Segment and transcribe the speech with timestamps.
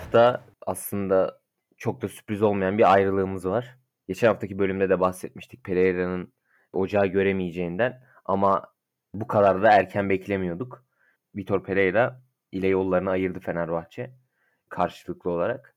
[0.00, 1.40] Hafta aslında
[1.76, 3.78] çok da sürpriz olmayan bir ayrılığımız var.
[4.08, 6.32] Geçen haftaki bölümde de bahsetmiştik Pereira'nın
[6.72, 8.74] ocağı göremeyeceğinden ama
[9.14, 10.84] bu kadar da erken beklemiyorduk.
[11.36, 12.22] Vitor Pereira
[12.52, 14.14] ile yollarını ayırdı Fenerbahçe
[14.68, 15.76] karşılıklı olarak.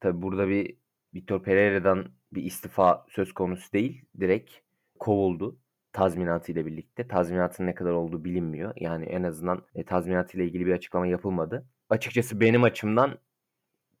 [0.00, 0.76] Tabi burada bir
[1.14, 4.04] Vitor Pereira'dan bir istifa söz konusu değil.
[4.20, 4.52] Direkt
[4.98, 5.58] kovuldu
[5.92, 7.08] tazminatı ile birlikte.
[7.08, 8.72] Tazminatın ne kadar olduğu bilinmiyor.
[8.76, 11.66] Yani en azından e, tazminatı ile ilgili bir açıklama yapılmadı.
[11.90, 13.18] Açıkçası benim açımdan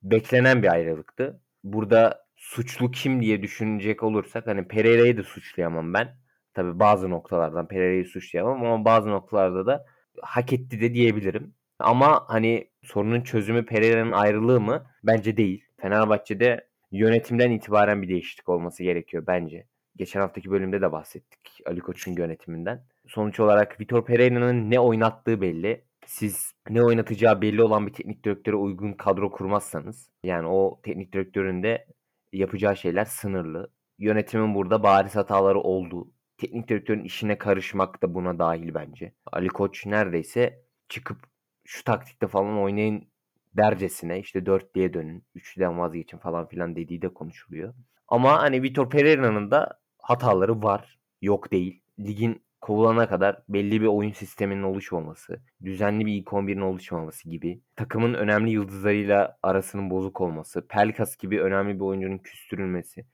[0.02, 1.40] beklenen bir ayrılıktı.
[1.64, 6.16] Burada suçlu kim diye düşünecek olursak hani Pereira'yı da suçlayamam ben.
[6.54, 9.84] Tabi bazı noktalardan Pereira'yı suçlayamam ama bazı noktalarda da
[10.22, 11.54] hak etti de diyebilirim.
[11.78, 14.86] Ama hani sorunun çözümü Pereira'nın ayrılığı mı?
[15.04, 15.64] Bence değil.
[15.80, 19.66] Fenerbahçe'de yönetimden itibaren bir değişiklik olması gerekiyor bence.
[19.96, 22.84] Geçen haftaki bölümde de bahsettik Ali Koç'un yönetiminden.
[23.06, 25.84] Sonuç olarak Vitor Pereira'nın ne oynattığı belli.
[26.08, 31.62] Siz ne oynatacağı belli olan bir teknik direktöre uygun kadro kurmazsanız yani o teknik direktörün
[31.62, 31.86] de
[32.32, 33.70] yapacağı şeyler sınırlı.
[33.98, 36.12] Yönetimin burada bariz hataları oldu.
[36.38, 39.12] Teknik direktörün işine karışmak da buna dahil bence.
[39.32, 41.18] Ali Koç neredeyse çıkıp
[41.64, 43.08] şu taktikte falan oynayın
[43.56, 47.74] dercesine işte 4 diye dönün, 3'den vazgeçin falan filan dediği de konuşuluyor.
[48.08, 50.98] Ama hani Vitor Pereira'nın da hataları var.
[51.22, 51.82] Yok değil.
[51.98, 58.14] Ligin kovulana kadar belli bir oyun sisteminin oluşmaması, düzenli bir ilk 11'in oluşmaması gibi, takımın
[58.14, 63.06] önemli yıldızlarıyla arasının bozuk olması, Pelkas gibi önemli bir oyuncunun küstürülmesi,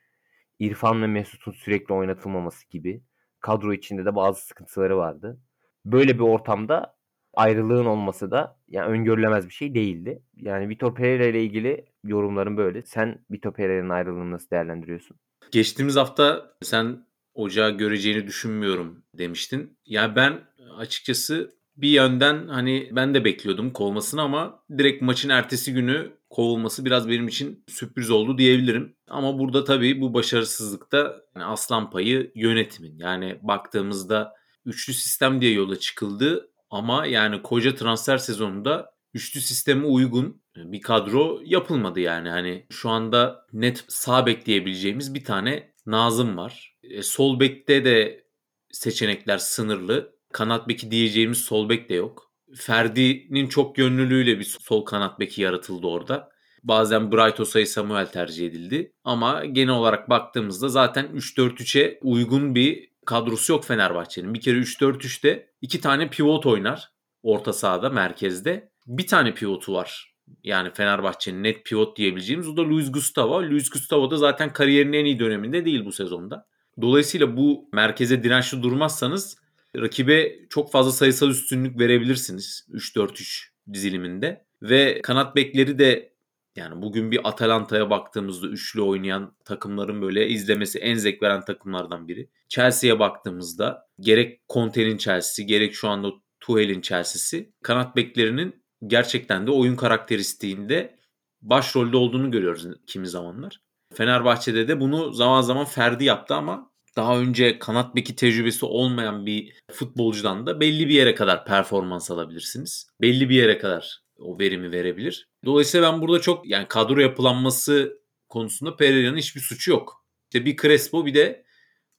[0.59, 3.03] İrfan ve Mesut'un sürekli oynatılmaması gibi
[3.41, 5.41] kadro içinde de bazı sıkıntıları vardı.
[5.85, 6.97] Böyle bir ortamda
[7.35, 10.23] ayrılığın olması da yani öngörülemez bir şey değildi.
[10.37, 12.83] Yani Vitor Pereira ile ilgili yorumlarım böyle.
[12.83, 15.17] Sen Vitor Pereira'nın ayrılığını nasıl değerlendiriyorsun?
[15.51, 19.79] Geçtiğimiz hafta sen ocağı göreceğini düşünmüyorum demiştin.
[19.87, 20.41] Yani ben
[20.79, 27.09] açıkçası bir yönden hani ben de bekliyordum kovmasını ama direkt maçın ertesi günü kovulması biraz
[27.09, 28.97] benim için sürpriz oldu diyebilirim.
[29.09, 32.99] Ama burada tabii bu başarısızlıkta yani aslan payı yönetimin.
[32.99, 34.35] Yani baktığımızda
[34.65, 41.41] üçlü sistem diye yola çıkıldı ama yani koca transfer sezonunda üçlü sisteme uygun bir kadro
[41.45, 42.29] yapılmadı yani.
[42.29, 46.77] Hani şu anda net sağ bek diyebileceğimiz bir tane Nazım var.
[46.83, 48.25] E, sol bekte de
[48.71, 50.15] seçenekler sınırlı.
[50.33, 52.33] Kanat beki diyeceğimiz sol bek de yok.
[52.57, 56.29] Ferdi'nin çok yönlülüğüyle bir sol kanat beki yaratıldı orada.
[56.63, 58.93] Bazen Bright Osay Samuel tercih edildi.
[59.05, 64.35] Ama genel olarak baktığımızda zaten 3-4-3'e uygun bir kadrosu yok Fenerbahçe'nin.
[64.35, 68.71] Bir kere 3-4-3'te iki tane pivot oynar orta sahada, merkezde.
[68.87, 70.14] Bir tane pivotu var.
[70.45, 73.43] Yani Fenerbahçe'nin net pivot diyebileceğimiz o da Luis Gustavo.
[73.43, 76.47] Luis Gustavo da zaten kariyerinin en iyi döneminde değil bu sezonda.
[76.81, 79.37] Dolayısıyla bu merkeze dirençli durmazsanız
[79.77, 84.45] rakibe çok fazla sayısal üstünlük verebilirsiniz 3-4-3 diziliminde.
[84.63, 86.15] Ve kanat bekleri de
[86.57, 92.29] yani bugün bir Atalanta'ya baktığımızda üçlü oynayan takımların böyle izlemesi en zevk veren takımlardan biri.
[92.49, 96.11] Chelsea'ye baktığımızda gerek Conte'nin Chelsea'si gerek şu anda
[96.41, 100.99] Tuchel'in Chelsea'si kanat beklerinin gerçekten de oyun karakteristiğinde
[101.43, 103.61] başrolde olduğunu görüyoruz kimi zamanlar.
[103.95, 109.53] Fenerbahçe'de de bunu zaman zaman Ferdi yaptı ama daha önce kanat beki tecrübesi olmayan bir
[109.73, 112.89] futbolcudan da belli bir yere kadar performans alabilirsiniz.
[113.01, 115.29] Belli bir yere kadar o verimi verebilir.
[115.45, 117.99] Dolayısıyla ben burada çok yani kadro yapılanması
[118.29, 120.05] konusunda Pereira'nın hiçbir suçu yok.
[120.25, 121.45] İşte bir Crespo bir de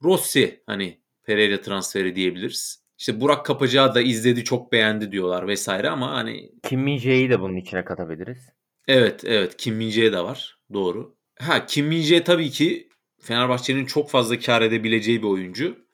[0.03, 2.84] Rossi hani Pereira transferi diyebiliriz.
[2.97, 7.55] İşte Burak Kapacağı da izledi çok beğendi diyorlar vesaire ama hani Kim Min de bunun
[7.55, 8.49] içine katabiliriz.
[8.87, 11.15] Evet evet Kim Min de var doğru.
[11.39, 12.89] Ha Kim Min tabii ki
[13.21, 15.85] Fenerbahçe'nin çok fazla kar edebileceği bir oyuncu.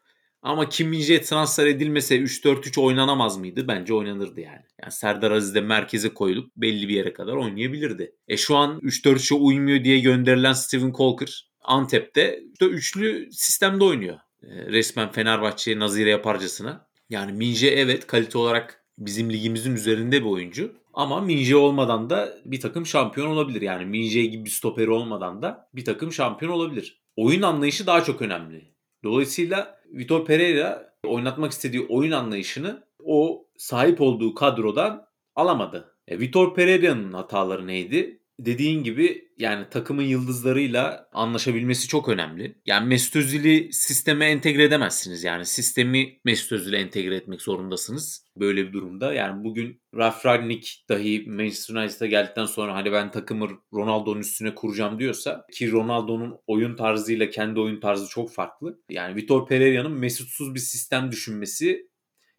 [0.42, 3.68] Ama Kim Min transfer edilmese 3-4-3 oynanamaz mıydı?
[3.68, 4.66] Bence oynanırdı yani.
[4.82, 8.16] Yani Serdar Aziz de merkeze koyulup belli bir yere kadar oynayabilirdi.
[8.28, 14.18] E şu an 3-4-3'e uymuyor diye gönderilen Steven Colker Antep'te üçlü sistemde oynuyor.
[14.44, 16.91] E, resmen Fenerbahçe'ye nazire yaparcasına.
[17.12, 20.74] Yani Minje evet kalite olarak bizim ligimizin üzerinde bir oyuncu.
[20.94, 23.62] Ama Minje olmadan da bir takım şampiyon olabilir.
[23.62, 27.02] Yani Minje gibi bir stoperi olmadan da bir takım şampiyon olabilir.
[27.16, 28.76] Oyun anlayışı daha çok önemli.
[29.04, 35.06] Dolayısıyla Vitor Pereira oynatmak istediği oyun anlayışını o sahip olduğu kadrodan
[35.36, 35.96] alamadı.
[36.08, 38.21] E, Vitor Pereira'nın hataları neydi?
[38.40, 42.56] Dediğin gibi yani takımın yıldızlarıyla anlaşabilmesi çok önemli.
[42.66, 45.24] Yani Mesut Özil'i sisteme entegre edemezsiniz.
[45.24, 48.26] Yani sistemi Mesut Özil'e entegre etmek zorundasınız.
[48.36, 49.14] Böyle bir durumda.
[49.14, 55.00] Yani bugün Ralf Rangnick dahi Manchester United'a geldikten sonra hani ben takımı Ronaldo'nun üstüne kuracağım
[55.00, 58.80] diyorsa ki Ronaldo'nun oyun tarzıyla kendi oyun tarzı çok farklı.
[58.90, 61.91] Yani Vitor Pereira'nın Mesut'suz bir sistem düşünmesi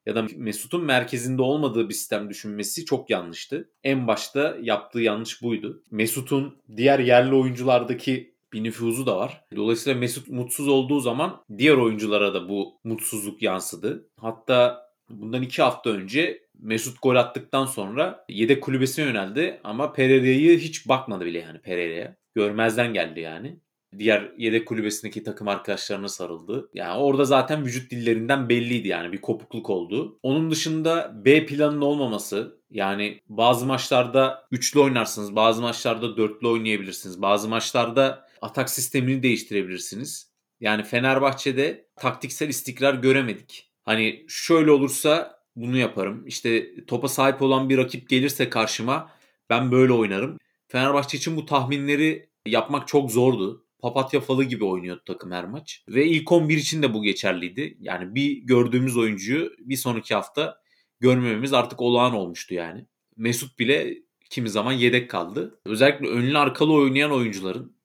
[0.07, 3.71] ya da Mesut'un merkezinde olmadığı bir sistem düşünmesi çok yanlıştı.
[3.85, 5.83] En başta yaptığı yanlış buydu.
[5.91, 9.45] Mesut'un diğer yerli oyunculardaki bir nüfuzu da var.
[9.57, 14.09] Dolayısıyla Mesut mutsuz olduğu zaman diğer oyunculara da bu mutsuzluk yansıdı.
[14.17, 20.89] Hatta bundan iki hafta önce Mesut gol attıktan sonra yedek kulübesine yöneldi ama Pereira'yı hiç
[20.89, 22.17] bakmadı bile yani Pereira'ya.
[22.35, 23.57] Görmezden geldi yani
[23.99, 26.71] diğer yedek kulübesindeki takım arkadaşlarına sarıldı.
[26.75, 30.19] Yani orada zaten vücut dillerinden belliydi yani bir kopukluk oldu.
[30.23, 37.49] Onun dışında B planının olmaması yani bazı maçlarda üçlü oynarsınız, bazı maçlarda dörtlü oynayabilirsiniz, bazı
[37.49, 40.33] maçlarda atak sistemini değiştirebilirsiniz.
[40.61, 43.71] Yani Fenerbahçe'de taktiksel istikrar göremedik.
[43.83, 46.27] Hani şöyle olursa bunu yaparım.
[46.27, 49.11] İşte topa sahip olan bir rakip gelirse karşıma
[49.51, 50.39] ben böyle oynarım.
[50.69, 55.85] Fenerbahçe için bu tahminleri yapmak çok zordu papatya falı gibi oynuyordu takım her maç.
[55.89, 57.77] Ve ilk 11 için de bu geçerliydi.
[57.81, 60.63] Yani bir gördüğümüz oyuncuyu bir sonraki hafta
[61.01, 62.87] görmememiz artık olağan olmuştu yani.
[63.17, 63.95] Mesut bile
[64.31, 65.61] kimi zaman yedek kaldı.
[65.67, 67.77] Özellikle önlü arkalı oynayan oyuncuların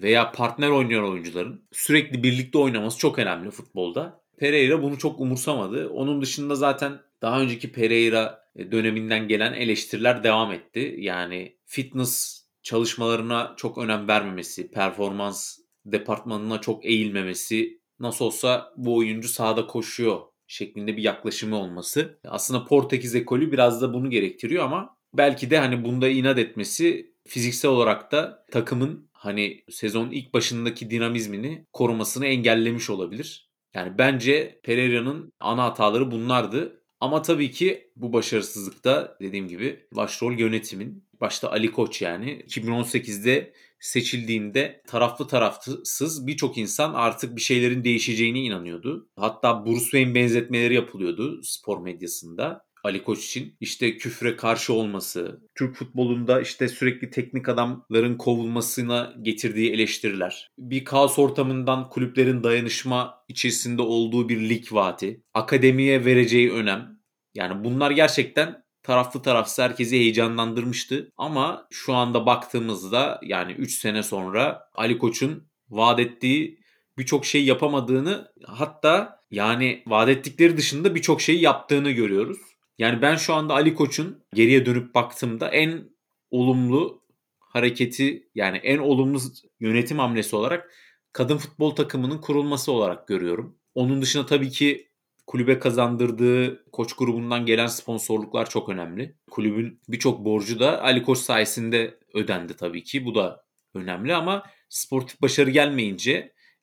[0.00, 4.20] veya partner oynayan oyuncuların sürekli birlikte oynaması çok önemli futbolda.
[4.38, 5.88] Pereira bunu çok umursamadı.
[5.88, 10.96] Onun dışında zaten daha önceki Pereira döneminden gelen eleştiriler devam etti.
[10.98, 19.66] Yani fitness çalışmalarına çok önem vermemesi, performans departmanına çok eğilmemesi, nasıl olsa bu oyuncu sahada
[19.66, 22.18] koşuyor şeklinde bir yaklaşımı olması.
[22.24, 27.70] Aslında Portekiz ekolü biraz da bunu gerektiriyor ama belki de hani bunda inat etmesi fiziksel
[27.70, 33.50] olarak da takımın hani sezon ilk başındaki dinamizmini korumasını engellemiş olabilir.
[33.74, 36.82] Yani bence Pereira'nın ana hataları bunlardı.
[37.00, 44.82] Ama tabii ki bu başarısızlıkta dediğim gibi başrol yönetimin başta Ali Koç yani 2018'de seçildiğinde
[44.86, 49.08] taraflı tarafsız birçok insan artık bir şeylerin değişeceğine inanıyordu.
[49.16, 52.70] Hatta Bruce Wayne benzetmeleri yapılıyordu spor medyasında.
[52.84, 59.72] Ali Koç için işte küfre karşı olması, Türk futbolunda işte sürekli teknik adamların kovulmasına getirdiği
[59.72, 67.00] eleştiriler, bir kaos ortamından kulüplerin dayanışma içerisinde olduğu bir lig vaati, akademiye vereceği önem.
[67.34, 71.12] Yani bunlar gerçekten taraflı tarafsız herkesi heyecanlandırmıştı.
[71.16, 76.58] Ama şu anda baktığımızda yani 3 sene sonra Ali Koç'un vaat ettiği
[76.98, 82.38] birçok şey yapamadığını hatta yani vaat ettikleri dışında birçok şeyi yaptığını görüyoruz.
[82.78, 85.90] Yani ben şu anda Ali Koç'un geriye dönüp baktığımda en
[86.30, 87.02] olumlu
[87.38, 89.20] hareketi yani en olumlu
[89.60, 90.70] yönetim hamlesi olarak
[91.12, 93.56] kadın futbol takımının kurulması olarak görüyorum.
[93.74, 94.89] Onun dışında tabii ki
[95.30, 99.16] kulübe kazandırdığı koç grubundan gelen sponsorluklar çok önemli.
[99.30, 103.04] Kulübün birçok borcu da Ali Koç sayesinde ödendi tabii ki.
[103.04, 103.44] Bu da
[103.74, 106.12] önemli ama sportif başarı gelmeyince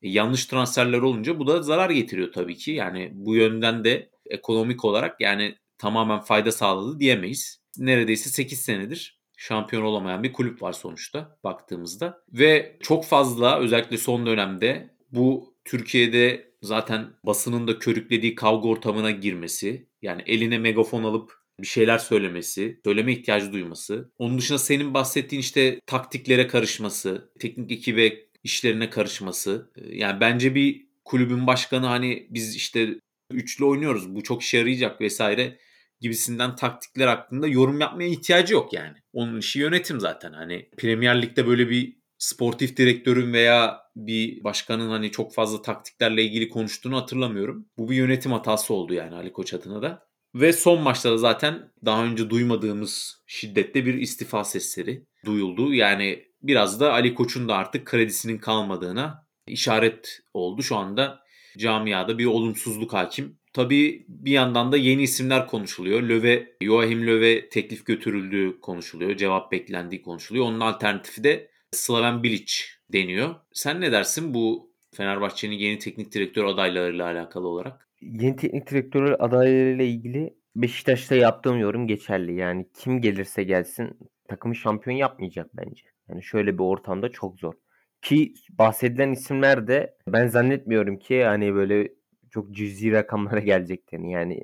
[0.01, 2.71] e, yanlış transferler olunca bu da zarar getiriyor tabii ki.
[2.71, 7.61] Yani bu yönden de ekonomik olarak yani tamamen fayda sağladı diyemeyiz.
[7.77, 12.23] Neredeyse 8 senedir şampiyon olamayan bir kulüp var sonuçta baktığımızda.
[12.33, 19.87] Ve çok fazla özellikle son dönemde bu Türkiye'de zaten basının da körüklediği kavga ortamına girmesi,
[20.01, 24.11] yani eline megafon alıp bir şeyler söylemesi, söyleme ihtiyacı duyması.
[24.17, 29.71] Onun dışında senin bahsettiğin işte taktiklere karışması, teknik ekibe işlerine karışması.
[29.89, 32.99] Yani bence bir kulübün başkanı hani biz işte
[33.31, 35.57] üçlü oynuyoruz bu çok işe yarayacak vesaire
[36.01, 38.97] gibisinden taktikler hakkında yorum yapmaya ihtiyacı yok yani.
[39.13, 40.33] Onun işi yönetim zaten.
[40.33, 46.49] Hani Premier Lig'de böyle bir sportif direktörün veya bir başkanın hani çok fazla taktiklerle ilgili
[46.49, 47.65] konuştuğunu hatırlamıyorum.
[47.77, 50.07] Bu bir yönetim hatası oldu yani Ali Koç adına da.
[50.35, 55.73] Ve son maçta da zaten daha önce duymadığımız şiddette bir istifa sesleri duyuldu.
[55.73, 60.63] Yani biraz da Ali Koç'un da artık kredisinin kalmadığına işaret oldu.
[60.63, 61.19] Şu anda
[61.57, 63.39] camiada bir olumsuzluk hakim.
[63.53, 66.01] Tabii bir yandan da yeni isimler konuşuluyor.
[66.01, 69.17] Löve, Joachim Löve teklif götürüldüğü konuşuluyor.
[69.17, 70.45] Cevap beklendiği konuşuluyor.
[70.45, 72.53] Onun alternatifi de Slaven Bilic
[72.93, 73.35] deniyor.
[73.53, 77.89] Sen ne dersin bu Fenerbahçe'nin yeni teknik direktör adaylarıyla alakalı olarak?
[78.01, 82.35] Yeni teknik direktör adaylarıyla ilgili Beşiktaş'ta yaptığım yorum geçerli.
[82.35, 83.97] Yani kim gelirse gelsin
[84.27, 85.81] takımı şampiyon yapmayacak bence.
[86.09, 87.53] Yani şöyle bir ortamda çok zor.
[88.01, 91.93] Ki bahsedilen isimler de ben zannetmiyorum ki hani böyle
[92.29, 94.11] çok cüzi rakamlara geleceklerini.
[94.11, 94.43] Yani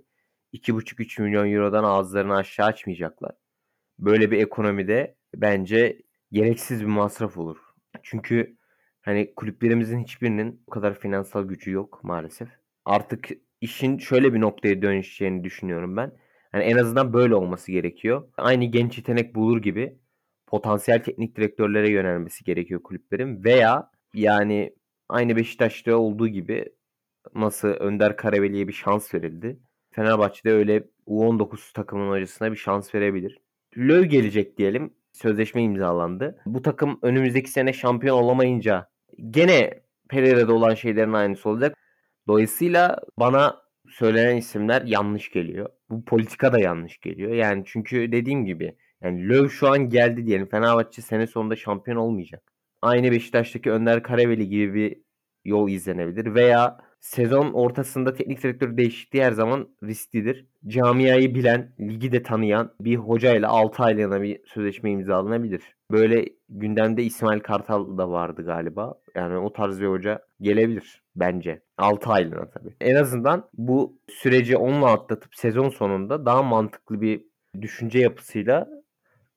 [0.53, 3.32] 2,5-3 milyon eurodan ağızlarını aşağı açmayacaklar.
[4.00, 6.01] Böyle bir ekonomide bence
[6.34, 7.58] gereksiz bir masraf olur.
[8.04, 8.58] Çünkü
[9.02, 12.50] hani kulüplerimizin hiçbirinin bu kadar finansal gücü yok maalesef.
[12.86, 13.30] Artık
[13.62, 16.12] işin şöyle bir noktaya dönüşeceğini düşünüyorum ben.
[16.54, 18.28] Yani en azından böyle olması gerekiyor.
[18.38, 20.00] Aynı genç yetenek bulur gibi
[20.48, 24.75] potansiyel teknik direktörlere yönelmesi gerekiyor kulüplerin veya yani
[25.10, 26.66] aynı Beşiktaş'ta olduğu gibi
[27.36, 29.60] nasıl Önder Karaveli'ye bir şans verildi.
[29.92, 33.42] Fenerbahçe'de öyle U19 takımının hocasına bir şans verebilir.
[33.78, 34.94] Löw gelecek diyelim.
[35.13, 36.41] Sözleşme imzalandı.
[36.46, 38.89] Bu takım önümüzdeki sene şampiyon olamayınca
[39.29, 41.77] gene Pereira'da olan şeylerin aynısı olacak.
[42.27, 45.70] Dolayısıyla bana söylenen isimler yanlış geliyor.
[45.89, 47.32] Bu politika da yanlış geliyor.
[47.32, 50.50] Yani çünkü dediğim gibi yani Löw şu an geldi diyelim.
[50.50, 52.43] Fenerbahçe sene sonunda şampiyon olmayacak.
[52.82, 55.01] Aynı Beşiktaş'taki Önder Karaveli gibi bir
[55.46, 56.36] yol izlenebilir.
[56.36, 60.45] Veya sezon ortasında teknik direktör değişikliği her zaman risklidir.
[60.67, 65.62] Camiayı bilen, ligi de tanıyan bir hocayla 6 aylığına bir sözleşme imzalanabilir.
[65.91, 68.93] Böyle gündemde İsmail Kartal da vardı galiba.
[69.15, 71.62] Yani o tarz bir hoca gelebilir bence.
[71.77, 72.75] 6 aylığına tabii.
[72.81, 77.25] En azından bu süreci onunla atlatıp sezon sonunda daha mantıklı bir
[77.62, 78.69] düşünce yapısıyla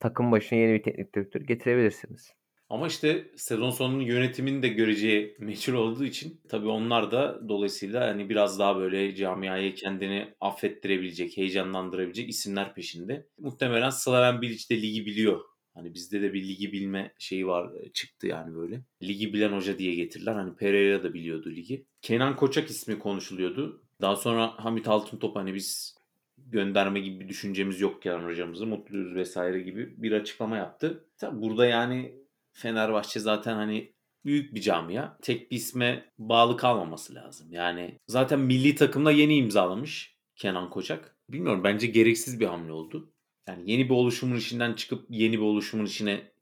[0.00, 2.35] takım başına yeni bir teknik direktör getirebilirsiniz.
[2.70, 8.28] Ama işte sezon sonunun yönetimini de göreceği meçhul olduğu için tabii onlar da dolayısıyla hani
[8.28, 13.26] biraz daha böyle camiayı kendini affettirebilecek, heyecanlandırabilecek isimler peşinde.
[13.38, 15.40] Muhtemelen Slaven Bilic de ligi biliyor.
[15.74, 18.80] Hani bizde de bir ligi bilme şeyi var çıktı yani böyle.
[19.02, 20.34] Ligi bilen hoca diye getirdiler.
[20.34, 21.86] Hani Pereira da biliyordu ligi.
[22.02, 23.82] Kenan Koçak ismi konuşuluyordu.
[24.00, 25.96] Daha sonra Hamit Altıntop hani biz
[26.38, 31.04] gönderme gibi bir düşüncemiz yok Kenan hocamızı mutluyuz vesaire gibi bir açıklama yaptı.
[31.18, 32.25] Tabii burada yani
[32.56, 33.92] Fenerbahçe zaten hani
[34.24, 35.18] büyük bir camia.
[35.22, 37.52] Tek bir isme bağlı kalmaması lazım.
[37.52, 41.16] Yani zaten milli takımla yeni imzalamış Kenan Koçak.
[41.28, 43.12] Bilmiyorum bence gereksiz bir hamle oldu.
[43.48, 46.32] Yani yeni bir oluşumun içinden çıkıp yeni bir oluşumun içine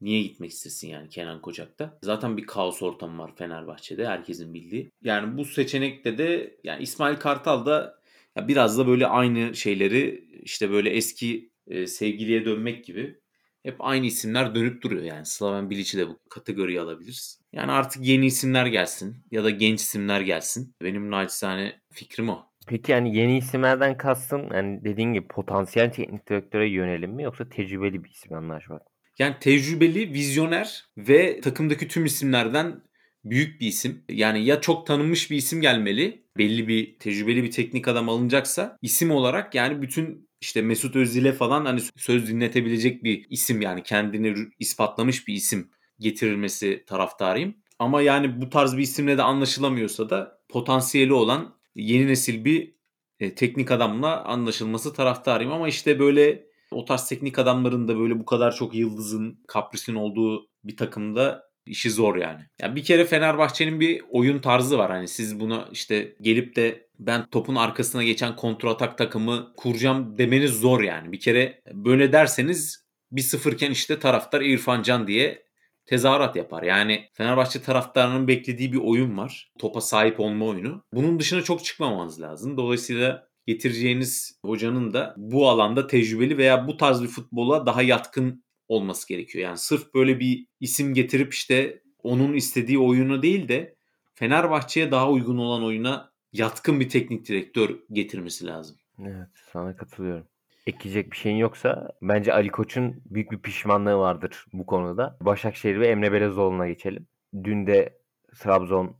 [0.00, 1.98] niye gitmek istesin yani Kenan Kocak'ta?
[2.02, 4.90] Zaten bir kaos ortamı var Fenerbahçe'de herkesin bildiği.
[5.02, 8.00] Yani bu seçenekte de yani İsmail Kartal da
[8.36, 13.20] biraz da böyle aynı şeyleri işte böyle eski e, sevgiliye dönmek gibi
[13.62, 15.02] hep aynı isimler dönüp duruyor.
[15.02, 17.40] Yani Slaven Bilic'i de bu kategoriye alabiliriz.
[17.52, 20.74] Yani artık yeni isimler gelsin ya da genç isimler gelsin.
[20.82, 22.50] Benim naçizane fikrim o.
[22.66, 28.04] Peki yani yeni isimlerden kastın yani dediğin gibi potansiyel teknik direktöre yönelim mi yoksa tecrübeli
[28.04, 28.82] bir isim anlaşmak?
[29.18, 32.82] Yani tecrübeli, vizyoner ve takımdaki tüm isimlerden
[33.24, 34.04] büyük bir isim.
[34.08, 36.24] Yani ya çok tanınmış bir isim gelmeli.
[36.38, 41.64] Belli bir tecrübeli bir teknik adam alınacaksa isim olarak yani bütün işte Mesut Özil'e falan
[41.64, 47.54] hani söz dinletebilecek bir isim yani kendini ispatlamış bir isim getirilmesi taraftarıyım.
[47.78, 52.74] Ama yani bu tarz bir isimle de anlaşılamıyorsa da potansiyeli olan yeni nesil bir
[53.20, 55.52] e, teknik adamla anlaşılması taraftarıyım.
[55.52, 60.48] Ama işte böyle o tarz teknik adamların da böyle bu kadar çok yıldızın, kaprisin olduğu
[60.64, 62.40] bir takımda işi zor yani.
[62.60, 62.76] yani.
[62.76, 64.90] Bir kere Fenerbahçe'nin bir oyun tarzı var.
[64.90, 70.80] Hani siz buna işte gelip de ben topun arkasına geçen kontratak takımı kuracağım demeniz zor
[70.80, 71.12] yani.
[71.12, 75.42] Bir kere böyle derseniz bir sıfırken işte taraftar İrfan Can diye
[75.86, 76.62] tezahürat yapar.
[76.62, 79.52] Yani Fenerbahçe taraftarının beklediği bir oyun var.
[79.58, 80.84] Topa sahip olma oyunu.
[80.92, 82.56] Bunun dışına çok çıkmamanız lazım.
[82.56, 89.08] Dolayısıyla getireceğiniz hocanın da bu alanda tecrübeli veya bu tarz bir futbola daha yatkın olması
[89.08, 89.44] gerekiyor.
[89.44, 93.76] Yani sırf böyle bir isim getirip işte onun istediği oyunu değil de
[94.14, 98.76] Fenerbahçe'ye daha uygun olan oyuna yatkın bir teknik direktör getirmesi lazım.
[99.00, 100.26] Evet sana katılıyorum.
[100.66, 105.18] Ekleyecek bir şeyin yoksa bence Ali Koç'un büyük bir pişmanlığı vardır bu konuda.
[105.20, 107.06] Başakşehir ve Emre Belezoğlu'na geçelim.
[107.44, 107.98] Dün de
[108.38, 108.96] Trabzon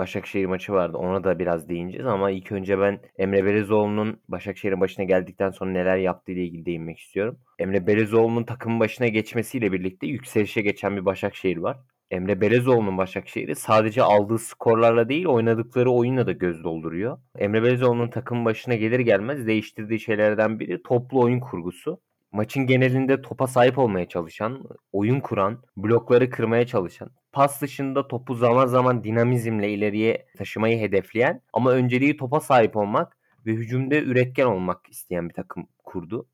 [0.00, 0.96] Başakşehir maçı vardı.
[0.96, 5.96] Ona da biraz değineceğiz ama ilk önce ben Emre Belezoğlu'nun Başakşehir'in başına geldikten sonra neler
[5.96, 7.38] yaptığı ile ilgili değinmek istiyorum.
[7.58, 11.78] Emre Belezoğlu'nun takımın başına geçmesiyle birlikte yükselişe geçen bir Başakşehir var.
[12.10, 17.18] Emre Belezoğlu'nun Başakşehir'i sadece aldığı skorlarla değil oynadıkları oyunla da göz dolduruyor.
[17.38, 22.00] Emre Belezoğlu'nun takım başına gelir gelmez değiştirdiği şeylerden biri toplu oyun kurgusu.
[22.32, 28.66] Maçın genelinde topa sahip olmaya çalışan, oyun kuran, blokları kırmaya çalışan, pas dışında topu zaman
[28.66, 35.28] zaman dinamizmle ileriye taşımayı hedefleyen ama önceliği topa sahip olmak ve hücumda üretken olmak isteyen
[35.28, 36.28] bir takım kurdu.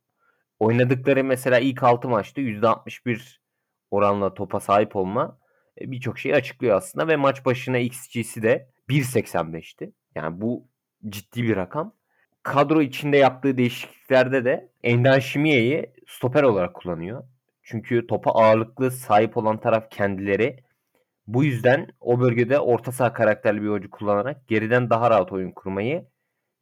[0.59, 3.39] Oynadıkları mesela ilk 6 maçta %61
[3.91, 5.39] oranla topa sahip olma
[5.81, 9.93] e, birçok şeyi açıklıyor aslında ve maç başına XG'si de 1.85'ti.
[10.15, 10.69] Yani bu
[11.09, 11.93] ciddi bir rakam.
[12.47, 17.25] Kadro içinde yaptığı değişikliklerde de Ender Şimiye'yi stoper olarak kullanıyor.
[17.63, 20.57] Çünkü topa ağırlıklı sahip olan taraf kendileri.
[21.27, 26.05] Bu yüzden o bölgede orta saha karakterli bir oyuncu kullanarak geriden daha rahat oyun kurmayı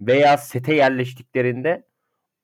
[0.01, 1.87] veya sete yerleştiklerinde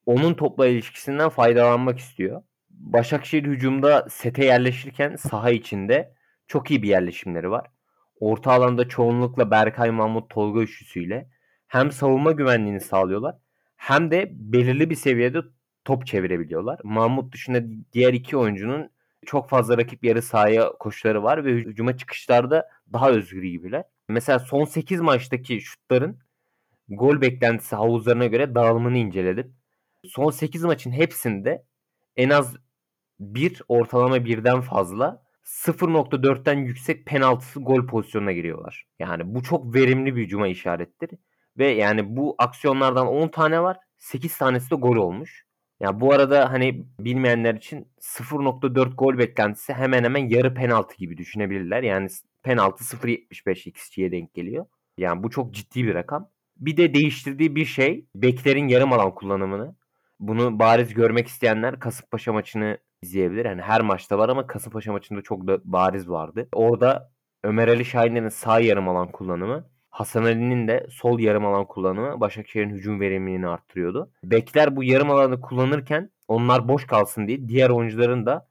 [0.06, 2.42] onun topla ilişkisinden faydalanmak istiyor.
[2.70, 6.14] Başakşehir hücumda sete yerleşirken saha içinde
[6.46, 7.66] çok iyi bir yerleşimleri var.
[8.20, 11.28] Orta alanda çoğunlukla Berkay Mahmut Tolga üçlüsüyle
[11.70, 13.36] hem savunma güvenliğini sağlıyorlar
[13.76, 15.42] hem de belirli bir seviyede
[15.84, 16.80] top çevirebiliyorlar.
[16.84, 17.62] Mahmut dışında
[17.92, 18.90] diğer iki oyuncunun
[19.26, 23.84] çok fazla rakip yarı sahaya koşuları var ve hücuma çıkışlarda daha özgür gibiler.
[24.08, 26.18] Mesela son 8 maçtaki şutların
[26.88, 29.56] gol beklentisi havuzlarına göre dağılımını inceledim.
[30.04, 31.64] Son 8 maçın hepsinde
[32.16, 32.56] en az
[33.20, 38.86] 1 ortalama 1'den fazla 0.4'ten yüksek penaltısı gol pozisyonuna giriyorlar.
[38.98, 41.10] Yani bu çok verimli bir hücuma işarettir.
[41.60, 43.76] Ve yani bu aksiyonlardan 10 tane var.
[43.98, 45.46] 8 tanesi de gol olmuş.
[45.80, 51.82] Yani bu arada hani bilmeyenler için 0.4 gol beklentisi hemen hemen yarı penaltı gibi düşünebilirler.
[51.82, 52.08] Yani
[52.42, 54.66] penaltı 0.75 xG'ye denk geliyor.
[54.98, 56.30] Yani bu çok ciddi bir rakam.
[56.56, 59.76] Bir de değiştirdiği bir şey beklerin yarım alan kullanımını.
[60.20, 63.44] Bunu bariz görmek isteyenler Kasımpaşa maçını izleyebilir.
[63.44, 66.48] Yani her maçta var ama Kasımpaşa maçında çok da bariz vardı.
[66.52, 67.12] Orada
[67.44, 72.70] Ömer Ali Şahinler'in sağ yarım alan kullanımı, Hasan Ali'nin de sol yarım alan kullanımı Başakşehir'in
[72.70, 74.10] hücum verimliliğini arttırıyordu.
[74.24, 78.48] Bekler bu yarım alanı kullanırken onlar boş kalsın diye diğer oyuncuların da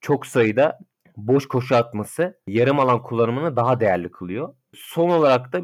[0.00, 0.78] çok sayıda
[1.16, 4.54] boş koşu atması yarım alan kullanımını daha değerli kılıyor.
[4.74, 5.60] Son olarak da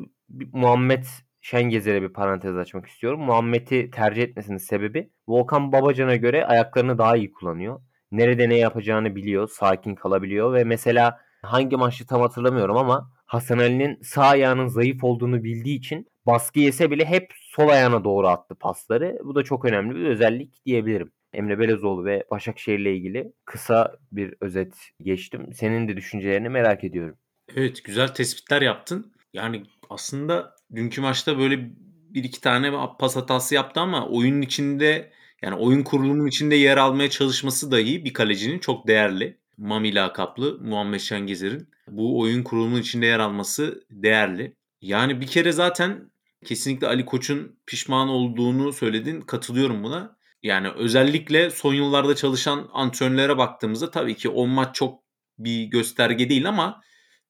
[0.52, 1.04] Muhammed
[1.40, 3.20] Şengezer'e bir parantez açmak istiyorum.
[3.20, 7.80] Muhammed'i tercih etmesinin sebebi Volkan Babacan'a göre ayaklarını daha iyi kullanıyor.
[8.12, 13.98] Nerede ne yapacağını biliyor, sakin kalabiliyor ve mesela hangi maçta tam hatırlamıyorum ama Hasan Ali'nin
[14.02, 19.18] sağ ayağının zayıf olduğunu bildiği için baskı yese bile hep sol ayağına doğru attı pasları.
[19.24, 21.12] Bu da çok önemli bir özellik diyebilirim.
[21.32, 25.52] Emre Belezoğlu ve Başakşehir ile ilgili kısa bir özet geçtim.
[25.52, 27.16] Senin de düşüncelerini merak ediyorum.
[27.56, 29.12] Evet güzel tespitler yaptın.
[29.32, 31.70] Yani aslında dünkü maçta böyle
[32.10, 35.10] bir iki tane pas hatası yaptı ama oyunun içinde
[35.42, 39.38] yani oyun kurulumunun içinde yer almaya çalışması dahi bir kalecinin çok değerli.
[39.56, 44.56] Mami lakaplı Muhammed Şengezer'in bu oyun kurulumunun içinde yer alması değerli.
[44.80, 46.10] Yani bir kere zaten
[46.44, 49.20] kesinlikle Ali Koç'un pişman olduğunu söyledin.
[49.20, 50.18] Katılıyorum buna.
[50.42, 55.02] Yani özellikle son yıllarda çalışan antrenörlere baktığımızda tabii ki 10 maç çok
[55.38, 56.82] bir gösterge değil ama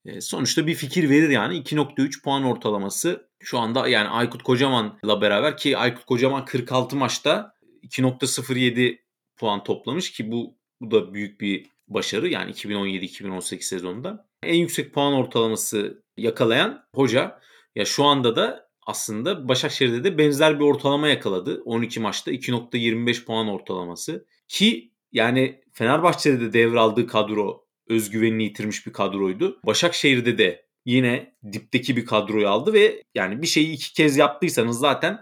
[0.05, 5.57] e, sonuçta bir fikir verir yani 2.3 puan ortalaması şu anda yani Aykut Kocaman'la beraber
[5.57, 8.99] ki Aykut Kocaman 46 maçta 2.07
[9.37, 14.28] puan toplamış ki bu bu da büyük bir başarı yani 2017-2018 sezonunda.
[14.43, 17.41] En yüksek puan ortalaması yakalayan hoca
[17.75, 21.63] ya şu anda da aslında Başakşehir'de de benzer bir ortalama yakaladı.
[21.65, 29.61] 12 maçta 2.25 puan ortalaması ki yani Fenerbahçe'de de devraldığı kadro özgüvenini yitirmiş bir kadroydu.
[29.67, 35.19] Başakşehir'de de yine dipteki bir kadroyu aldı ve yani bir şeyi iki kez yaptıysanız zaten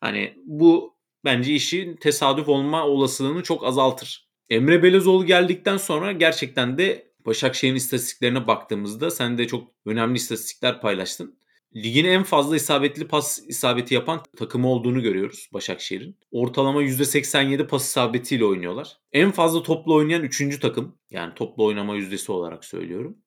[0.00, 4.28] hani bu bence işin tesadüf olma olasılığını çok azaltır.
[4.50, 11.38] Emre Belezoğlu geldikten sonra gerçekten de Başakşehir'in istatistiklerine baktığımızda sen de çok önemli istatistikler paylaştın.
[11.76, 16.18] Ligin en fazla isabetli pas isabeti yapan takımı olduğunu görüyoruz Başakşehir'in.
[16.30, 18.96] Ortalama %87 pas isabetiyle oynuyorlar.
[19.12, 20.60] En fazla toplu oynayan 3.
[20.60, 20.98] takım.
[21.10, 23.18] Yani toplu oynama yüzdesi olarak söylüyorum.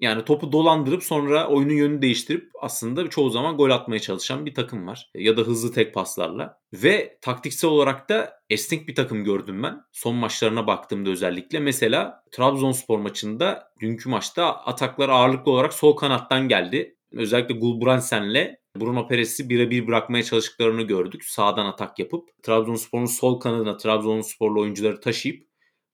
[0.00, 4.86] Yani topu dolandırıp sonra oyunun yönünü değiştirip aslında çoğu zaman gol atmaya çalışan bir takım
[4.86, 5.10] var.
[5.14, 6.58] Ya da hızlı tek paslarla.
[6.72, 9.80] Ve taktiksel olarak da esnek bir takım gördüm ben.
[9.92, 11.60] Son maçlarına baktığımda özellikle.
[11.60, 19.48] Mesela Trabzonspor maçında dünkü maçta ataklar ağırlıklı olarak sol kanattan geldi özellikle Gulbrandsen'le Bruno Peres'i
[19.48, 21.24] birebir bırakmaya çalıştıklarını gördük.
[21.24, 25.46] Sağdan atak yapıp Trabzonspor'un sol kanadına Trabzonsporlu oyuncuları taşıyıp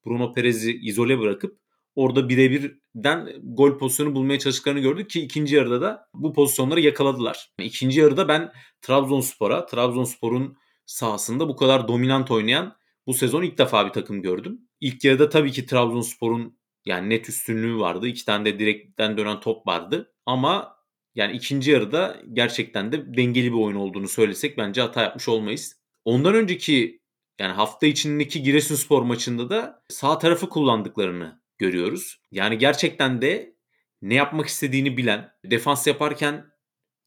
[0.05, 1.62] Bruno Perez'i izole bırakıp
[1.95, 7.49] orada birebirden gol pozisyonu bulmaya çalıştıklarını gördük ki ikinci yarıda da bu pozisyonları yakaladılar.
[7.59, 8.51] İkinci yarıda ben
[8.81, 12.75] Trabzonspor'a, Trabzonspor'un sahasında bu kadar dominant oynayan
[13.07, 14.59] bu sezon ilk defa bir takım gördüm.
[14.81, 18.07] İlk yarıda tabii ki Trabzonspor'un yani net üstünlüğü vardı.
[18.07, 20.13] İki tane de direkten dönen top vardı.
[20.25, 20.77] Ama
[21.15, 25.77] yani ikinci yarıda gerçekten de dengeli bir oyun olduğunu söylesek bence hata yapmış olmayız.
[26.05, 27.01] Ondan önceki
[27.39, 32.21] yani hafta içindeki Giresunspor maçında da sağ tarafı kullandıklarını görüyoruz.
[32.31, 33.55] Yani gerçekten de
[34.01, 36.45] ne yapmak istediğini bilen, defans yaparken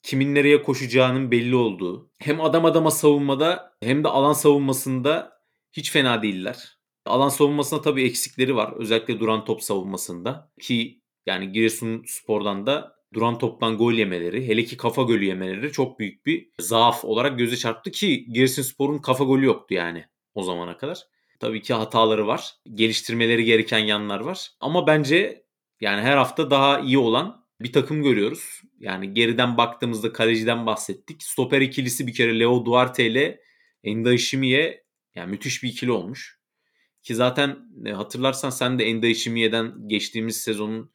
[0.02, 5.32] kimin nereye koşacağının belli olduğu, hem adam adama savunmada hem de alan savunmasında
[5.72, 6.78] hiç fena değiller.
[7.06, 8.72] Alan savunmasında tabii eksikleri var.
[8.76, 14.76] Özellikle duran top savunmasında ki yani Giresun Spor'dan da duran toptan gol yemeleri, hele ki
[14.76, 19.74] kafa golü yemeleri çok büyük bir zaaf olarak göze çarptı ki Giresunspor'un kafa golü yoktu
[19.74, 20.04] yani
[20.35, 20.98] o zamana kadar.
[21.40, 22.55] Tabii ki hataları var.
[22.75, 24.51] Geliştirmeleri gereken yanlar var.
[24.61, 25.44] Ama bence
[25.81, 28.61] yani her hafta daha iyi olan bir takım görüyoruz.
[28.81, 31.22] Yani geriden baktığımızda kaleciden bahsettik.
[31.22, 33.40] Stoper ikilisi bir kere Leo Duarte ile
[33.85, 36.40] Enda Ishimiye yani müthiş bir ikili olmuş.
[37.03, 40.90] Ki zaten e, hatırlarsan sen de Enda Ishimiye'den geçtiğimiz sezonun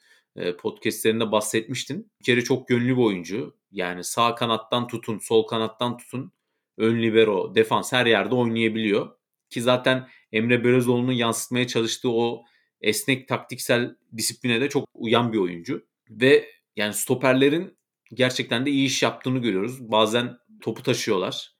[0.60, 2.12] podcastlerinde bahsetmiştin.
[2.20, 3.58] Bir kere çok gönüllü bir oyuncu.
[3.72, 6.32] Yani sağ kanattan tutun, sol kanattan tutun,
[6.78, 9.12] ön libero, defans her yerde oynayabiliyor.
[9.50, 12.44] Ki zaten Emre Belözoğlu'nun yansıtmaya çalıştığı o
[12.82, 15.86] esnek taktiksel disipline de çok uyan bir oyuncu.
[16.10, 17.78] Ve yani stoperlerin
[18.14, 19.92] gerçekten de iyi iş yaptığını görüyoruz.
[19.92, 21.52] Bazen topu taşıyorlar.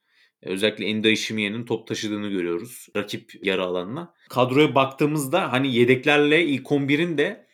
[0.42, 4.14] Özellikle Enda Ishimiye'nin top taşıdığını görüyoruz rakip yarı alanına.
[4.30, 7.48] Kadroya baktığımızda hani yedeklerle ilk 11'in de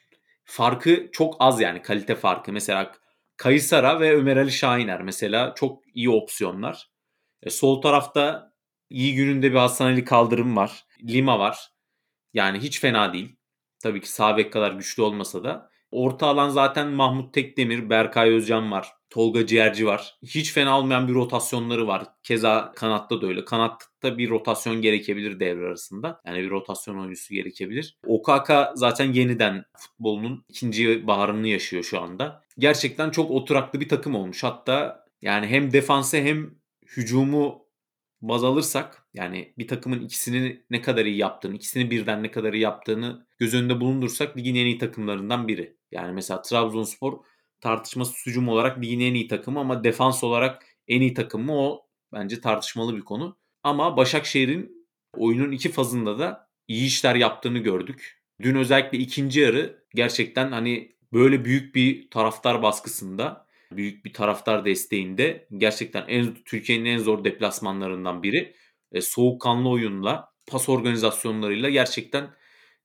[0.43, 2.51] farkı çok az yani kalite farkı.
[2.51, 2.91] Mesela
[3.37, 6.89] Kayısara ve Ömer Ali Şahiner mesela çok iyi opsiyonlar.
[7.43, 8.53] E, sol tarafta
[8.89, 10.85] iyi gününde bir Hasan Ali Kaldırım var.
[11.03, 11.69] Lima var.
[12.33, 13.35] Yani hiç fena değil.
[13.83, 15.69] Tabii ki sağ bek kadar güçlü olmasa da.
[15.91, 18.87] Orta alan zaten Mahmut Tekdemir, Berkay Özcan var.
[19.09, 20.17] Tolga Ciğerci var.
[20.23, 22.03] Hiç fena olmayan bir rotasyonları var.
[22.23, 23.45] Keza kanatta da öyle.
[23.45, 26.21] Kanatta bir rotasyon gerekebilir devre arasında.
[26.25, 27.97] Yani bir rotasyon oyuncusu gerekebilir.
[28.05, 32.43] Okaka zaten yeniden futbolunun ikinci baharını yaşıyor şu anda.
[32.57, 34.43] Gerçekten çok oturaklı bir takım olmuş.
[34.43, 36.55] Hatta yani hem defansı hem
[36.97, 37.67] hücumu
[38.21, 42.61] baz alırsak yani bir takımın ikisini ne kadar iyi yaptığını, ikisini birden ne kadar iyi
[42.61, 45.77] yaptığını göz önünde bulundursak ligin en iyi takımlarından biri.
[45.91, 47.19] Yani mesela Trabzonspor
[47.61, 52.41] tartışması hücum olarak ligin en iyi takımı ama defans olarak en iyi takımı o bence
[52.41, 53.37] tartışmalı bir konu.
[53.63, 58.23] Ama Başakşehir'in oyunun iki fazında da iyi işler yaptığını gördük.
[58.41, 65.47] Dün özellikle ikinci yarı gerçekten hani böyle büyük bir taraftar baskısında, büyük bir taraftar desteğinde
[65.57, 68.55] gerçekten en Türkiye'nin en zor deplasmanlarından biri.
[68.97, 72.35] E, soğukkanlı oyunla, pas organizasyonlarıyla gerçekten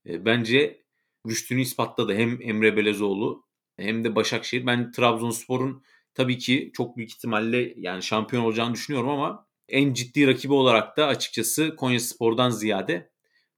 [0.06, 0.84] e, bence
[1.28, 2.14] rüştünü ispatladı.
[2.14, 3.46] Hem Emre Belezoğlu
[3.76, 4.66] hem de Başakşehir.
[4.66, 10.52] Ben Trabzonspor'un tabii ki çok büyük ihtimalle yani şampiyon olacağını düşünüyorum ama en ciddi rakibi
[10.52, 13.12] olarak da açıkçası Konyaspor'dan ziyade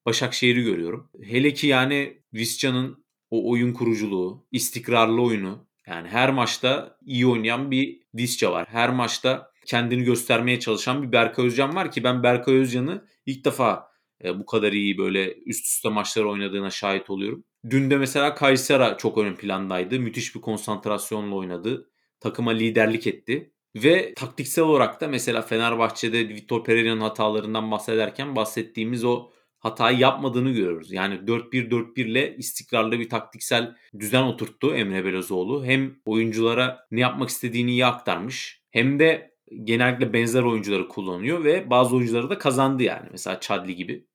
[0.06, 1.10] Başakşehir'i görüyorum.
[1.22, 8.00] Hele ki yani Visca'nın o oyun kuruculuğu, istikrarlı oyunu yani her maçta iyi oynayan bir
[8.14, 8.66] Visca var.
[8.70, 13.88] Her maçta kendini göstermeye çalışan bir Berkay Özcan var ki ben Berkay Özcan'ı ilk defa
[14.24, 17.44] e, bu kadar iyi böyle üst üste maçlar oynadığına şahit oluyorum.
[17.70, 20.00] Dün de mesela Kaysera çok ön plandaydı.
[20.00, 21.90] Müthiş bir konsantrasyonla oynadı.
[22.20, 23.50] Takıma liderlik etti.
[23.76, 30.92] Ve taktiksel olarak da mesela Fenerbahçe'de Vitor Pereira'nın hatalarından bahsederken bahsettiğimiz o hatayı yapmadığını görüyoruz.
[30.92, 35.64] Yani 4-1-4-1 ile istikrarlı bir taktiksel düzen oturttu Emre Belözoğlu.
[35.64, 39.33] Hem oyunculara ne yapmak istediğini iyi aktarmış hem de
[39.64, 43.08] genellikle benzer oyuncuları kullanıyor ve bazı oyuncuları da kazandı yani.
[43.12, 44.06] Mesela Chadli gibi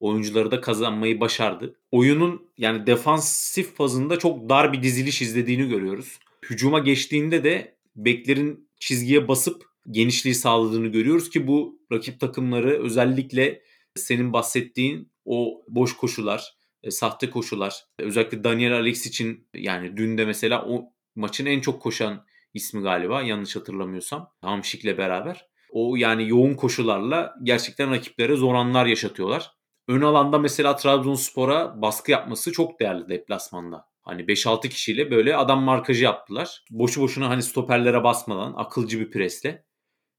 [0.00, 1.74] oyuncuları da kazanmayı başardı.
[1.90, 6.18] Oyunun yani defansif fazında çok dar bir diziliş izlediğini görüyoruz.
[6.50, 13.62] Hücuma geçtiğinde de beklerin çizgiye basıp genişliği sağladığını görüyoruz ki bu rakip takımları özellikle
[13.94, 20.24] senin bahsettiğin o boş koşular, e, sahte koşular, özellikle Daniel Alex için yani dün de
[20.24, 22.24] mesela o maçın en çok koşan
[22.58, 25.46] ismi galiba yanlış hatırlamıyorsam Hamşik'le beraber.
[25.70, 29.50] O yani yoğun koşularla gerçekten rakiplere zor anlar yaşatıyorlar.
[29.88, 33.84] Ön alanda mesela Trabzonspor'a baskı yapması çok değerli deplasmanda.
[34.02, 36.64] Hani 5-6 kişiyle böyle adam markajı yaptılar.
[36.70, 39.64] Boşu boşuna hani stoperlere basmadan akılcı bir presle.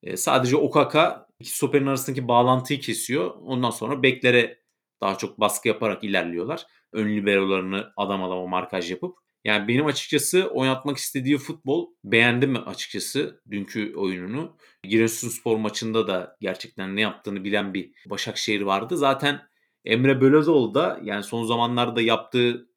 [0.03, 3.35] E, sadece Okaka iki stoperin arasındaki bağlantıyı kesiyor.
[3.41, 4.59] Ondan sonra beklere
[5.01, 6.65] daha çok baskı yaparak ilerliyorlar.
[6.93, 9.17] Ön liberolarını adam adama markaj yapıp.
[9.45, 14.57] Yani benim açıkçası oynatmak istediği futbol beğendim açıkçası dünkü oyununu.
[14.83, 18.97] Giresunspor maçında da gerçekten ne yaptığını bilen bir Başakşehir vardı.
[18.97, 19.41] Zaten
[19.85, 22.69] Emre Belözoğlu da yani son zamanlarda yaptığı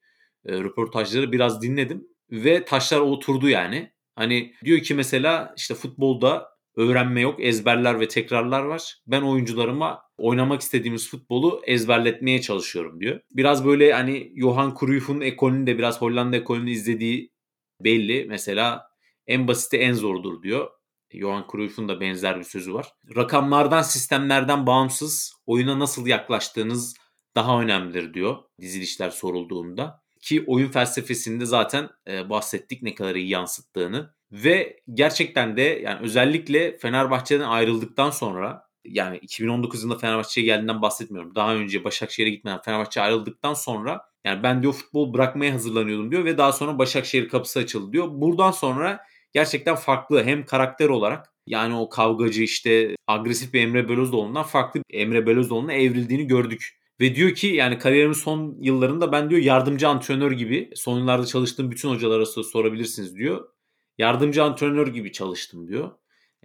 [0.47, 3.93] e, röportajları biraz dinledim ve taşlar oturdu yani.
[4.15, 8.95] Hani diyor ki mesela işte futbolda öğrenme yok, ezberler ve tekrarlar var.
[9.07, 13.21] Ben oyuncularıma oynamak istediğimiz futbolu ezberletmeye çalışıyorum diyor.
[13.31, 17.33] Biraz böyle hani Johan Cruyff'un ekolünü de biraz Hollanda ekolünü izlediği
[17.81, 18.27] belli.
[18.29, 18.87] Mesela
[19.27, 20.71] en basiti en zordur diyor.
[21.11, 22.93] Johan Cruyff'un da benzer bir sözü var.
[23.17, 26.95] Rakamlardan, sistemlerden bağımsız oyuna nasıl yaklaştığınız
[27.35, 30.03] daha önemlidir diyor dizilişler sorulduğunda.
[30.23, 34.15] Ki oyun felsefesinde zaten e, bahsettik ne kadar iyi yansıttığını.
[34.33, 41.35] Ve gerçekten de yani özellikle Fenerbahçe'den ayrıldıktan sonra yani 2019 yılında Fenerbahçe'ye geldiğinden bahsetmiyorum.
[41.35, 46.39] Daha önce Başakşehir'e gitmeden Fenerbahçe ayrıldıktan sonra yani ben diyor futbol bırakmaya hazırlanıyordum diyor ve
[46.39, 48.09] daha sonra Başakşehir kapısı açıldı diyor.
[48.11, 49.01] Buradan sonra
[49.33, 54.99] gerçekten farklı hem karakter olarak yani o kavgacı işte agresif bir Emre Belözoğlu'ndan farklı bir
[54.99, 56.79] Emre Belözoğlu'na evrildiğini gördük.
[57.01, 61.71] Ve diyor ki yani kariyerimin son yıllarında ben diyor yardımcı antrenör gibi son yıllarda çalıştığım
[61.71, 63.49] bütün hocalara sorabilirsiniz diyor.
[63.99, 65.91] Yardımcı antrenör gibi çalıştım diyor.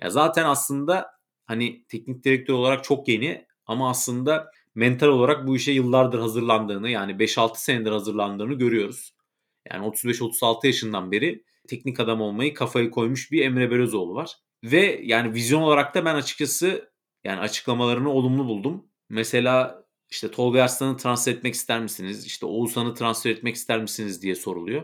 [0.02, 1.12] Ya zaten aslında
[1.46, 7.20] hani teknik direktör olarak çok yeni ama aslında mental olarak bu işe yıllardır hazırlandığını yani
[7.20, 9.14] 5-6 senedir hazırlandığını görüyoruz.
[9.72, 14.38] Yani 35-36 yaşından beri teknik adam olmayı kafayı koymuş bir Emre Belözoğlu var.
[14.64, 16.92] Ve yani vizyon olarak da ben açıkçası
[17.24, 18.88] yani açıklamalarını olumlu buldum.
[19.10, 22.26] Mesela işte Tolga Arslan'ı transfer etmek ister misiniz?
[22.26, 24.84] İşte Oğuzhan'ı transfer etmek ister misiniz diye soruluyor.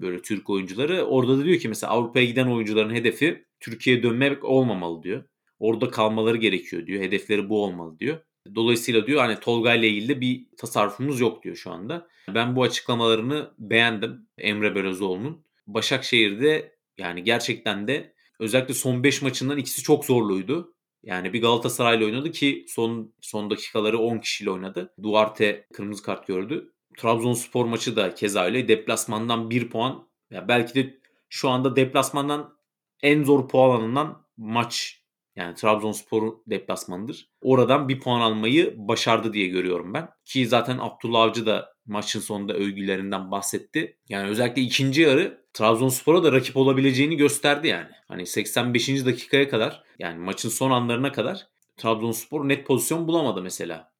[0.00, 1.04] Böyle Türk oyuncuları.
[1.04, 5.24] Orada da diyor ki mesela Avrupa'ya giden oyuncuların hedefi Türkiye'ye dönmek olmamalı diyor.
[5.58, 7.02] orada kalmaları gerekiyor diyor.
[7.02, 8.18] Hedefleri bu olmalı diyor.
[8.54, 12.08] Dolayısıyla diyor hani Tolga ile ilgili de bir tasarrufumuz yok diyor şu anda.
[12.34, 15.44] Ben bu açıklamalarını beğendim Emre Belözoğlu'nun.
[15.66, 20.74] Başakşehir'de yani gerçekten de özellikle son 5 maçından ikisi çok zorluydu.
[21.02, 24.94] Yani bir Galatasaray'la oynadı ki son son dakikaları 10 kişiyle oynadı.
[25.02, 26.72] Duarte kırmızı kart gördü.
[27.00, 28.68] Trabzonspor maçı da keza öyle.
[28.68, 30.08] Deplasmandan 1 puan.
[30.30, 32.56] Ya belki de şu anda deplasmandan
[33.02, 35.00] en zor puan alınan maç.
[35.36, 37.28] Yani Trabzonspor deplasmanıdır.
[37.40, 40.08] Oradan bir puan almayı başardı diye görüyorum ben.
[40.24, 43.98] Ki zaten Abdullah Avcı da maçın sonunda övgülerinden bahsetti.
[44.08, 47.88] Yani özellikle ikinci yarı Trabzonspor'a da rakip olabileceğini gösterdi yani.
[48.08, 48.88] Hani 85.
[48.88, 53.92] dakikaya kadar yani maçın son anlarına kadar Trabzonspor net pozisyon bulamadı mesela.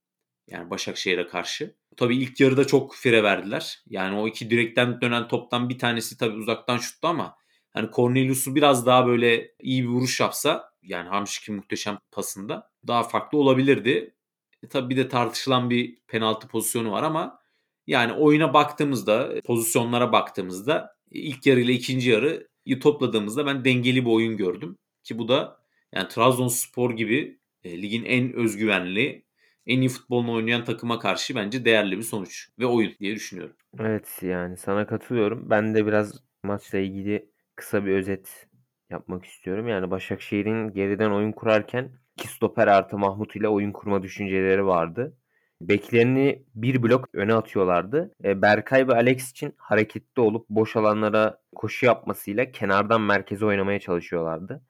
[0.51, 1.75] Yani Başakşehir'e karşı.
[1.97, 3.83] Tabii ilk yarıda çok fire verdiler.
[3.87, 7.37] Yani o iki direkten dönen toptan bir tanesi tabii uzaktan şuttu ama
[7.71, 13.39] hani Cornelius'u biraz daha böyle iyi bir vuruş yapsa yani Hamşik'in muhteşem pasında daha farklı
[13.39, 14.15] olabilirdi.
[14.63, 17.41] E tabii bir de tartışılan bir penaltı pozisyonu var ama
[17.87, 24.37] yani oyuna baktığımızda, pozisyonlara baktığımızda ilk yarı ile ikinci yarıyı topladığımızda ben dengeli bir oyun
[24.37, 24.79] gördüm.
[25.05, 25.61] Ki bu da
[25.93, 29.25] yani Trabzonspor gibi e, ligin en özgüvenli,
[29.71, 33.57] en iyi futbolunu oynayan takıma karşı bence değerli bir sonuç ve oyun diye düşünüyorum.
[33.81, 35.51] Evet yani sana katılıyorum.
[35.51, 38.49] Ben de biraz maçla ilgili kısa bir özet
[38.91, 39.69] yapmak istiyorum.
[39.69, 45.17] Yani Başakşehir'in geriden oyun kurarken iki stoper artı Mahmut ile oyun kurma düşünceleri vardı.
[45.61, 48.15] Beklerini bir blok öne atıyorlardı.
[48.25, 54.63] E, Berkay ve Alex için hareketli olup boş alanlara koşu yapmasıyla kenardan merkeze oynamaya çalışıyorlardı.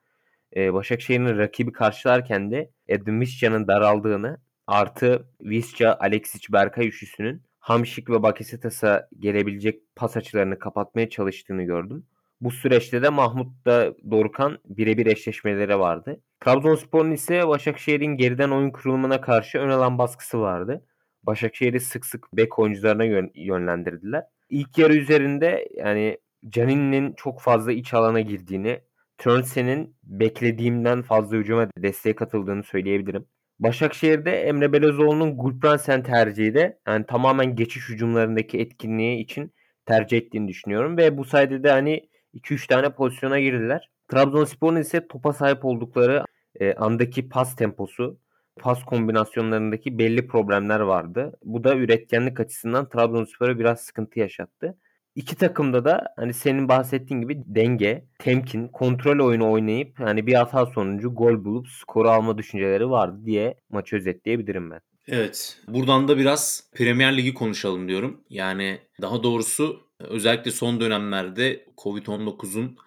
[0.55, 8.23] E, Başakşehir'in rakibi karşılarken de Edin Visca'nın daraldığını artı Visca, Alexic, Berkay üçlüsünün Hamşik ve
[8.23, 12.05] Bakasetas'a gelebilecek pas açılarını kapatmaya çalıştığını gördüm.
[12.41, 16.21] Bu süreçte de Mahmut'la Dorukhan birebir eşleşmeleri vardı.
[16.39, 20.85] Trabzonspor'un ise Başakşehir'in geriden oyun kurulumuna karşı ön alan baskısı vardı.
[21.23, 24.23] Başakşehir'i sık sık bek oyuncularına yön- yönlendirdiler.
[24.49, 26.17] İlk yarı üzerinde yani
[26.49, 28.81] Canin'in çok fazla iç alana girdiğini,
[29.17, 33.25] Turnsen'in beklediğimden fazla hücuma desteğe katıldığını söyleyebilirim.
[33.61, 39.53] Başakşehir'de Emre Belözoğlu'nun Gulbrandsen tercihi de yani tamamen geçiş hücumlarındaki etkinliği için
[39.85, 43.89] tercih ettiğini düşünüyorum ve bu sayede de hani 2-3 tane pozisyona girdiler.
[44.07, 46.25] Trabzonspor'un ise topa sahip oldukları
[46.59, 48.19] e, andaki pas temposu,
[48.59, 51.33] pas kombinasyonlarındaki belli problemler vardı.
[51.43, 54.77] Bu da üretkenlik açısından Trabzonspor'a biraz sıkıntı yaşattı.
[55.15, 60.65] İki takımda da hani senin bahsettiğin gibi denge, temkin, kontrol oyunu oynayıp hani bir hata
[60.65, 64.81] sonucu gol bulup skoru alma düşünceleri vardı diye maçı özetleyebilirim ben.
[65.07, 65.57] Evet.
[65.67, 68.21] Buradan da biraz Premier Ligi konuşalım diyorum.
[68.29, 72.77] Yani daha doğrusu özellikle son dönemlerde Covid-19'un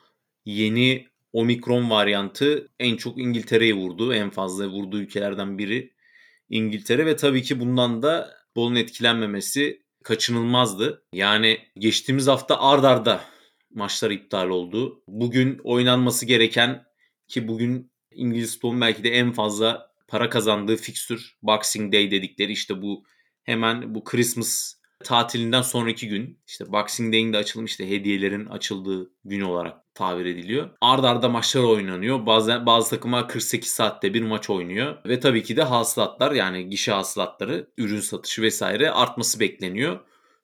[0.44, 4.14] yeni omikron varyantı en çok İngiltere'yi vurdu.
[4.14, 5.94] En fazla vurduğu ülkelerden biri
[6.48, 11.04] İngiltere ve tabii ki bundan da bolun etkilenmemesi kaçınılmazdı.
[11.12, 13.24] Yani geçtiğimiz hafta ard arda
[13.74, 15.02] maçlar iptal oldu.
[15.08, 16.84] Bugün oynanması gereken
[17.28, 22.82] ki bugün İngiliz futbolun belki de en fazla para kazandığı fikstür Boxing Day dedikleri işte
[22.82, 23.04] bu
[23.42, 29.40] hemen bu Christmas tatilinden sonraki gün işte Boxing Day'in de açılmış işte hediyelerin açıldığı gün
[29.40, 30.70] olarak tabir ediliyor.
[30.80, 32.26] Arda arda maçlar oynanıyor.
[32.26, 36.92] Bazen bazı takımlar 48 saatte bir maç oynuyor ve tabii ki de hasılatlar yani gişe
[36.92, 40.00] hasılatları, ürün satışı vesaire artması bekleniyor.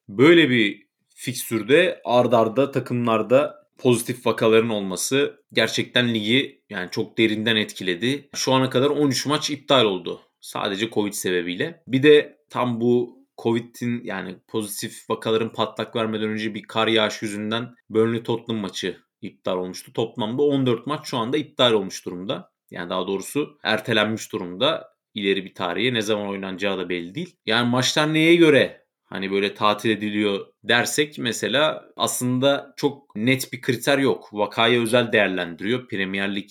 [0.09, 8.29] Böyle bir fikstürde arda arda takımlarda pozitif vakaların olması gerçekten ligi yani çok derinden etkiledi.
[8.35, 10.21] Şu ana kadar 13 maç iptal oldu.
[10.41, 11.83] Sadece Covid sebebiyle.
[11.87, 17.75] Bir de tam bu Covid'in yani pozitif vakaların patlak vermeden önce bir kar yağış yüzünden
[17.91, 19.93] Burnley Tottenham maçı iptal olmuştu.
[19.93, 22.53] Toplamda 14 maç şu anda iptal olmuş durumda.
[22.71, 24.91] Yani daha doğrusu ertelenmiş durumda.
[25.15, 27.37] İleri bir tarihe ne zaman oynanacağı da belli değil.
[27.47, 33.99] Yani maçlar neye göre hani böyle tatil ediliyor dersek mesela aslında çok net bir kriter
[33.99, 34.29] yok.
[34.33, 36.51] Vakaya özel değerlendiriyor Premier Lig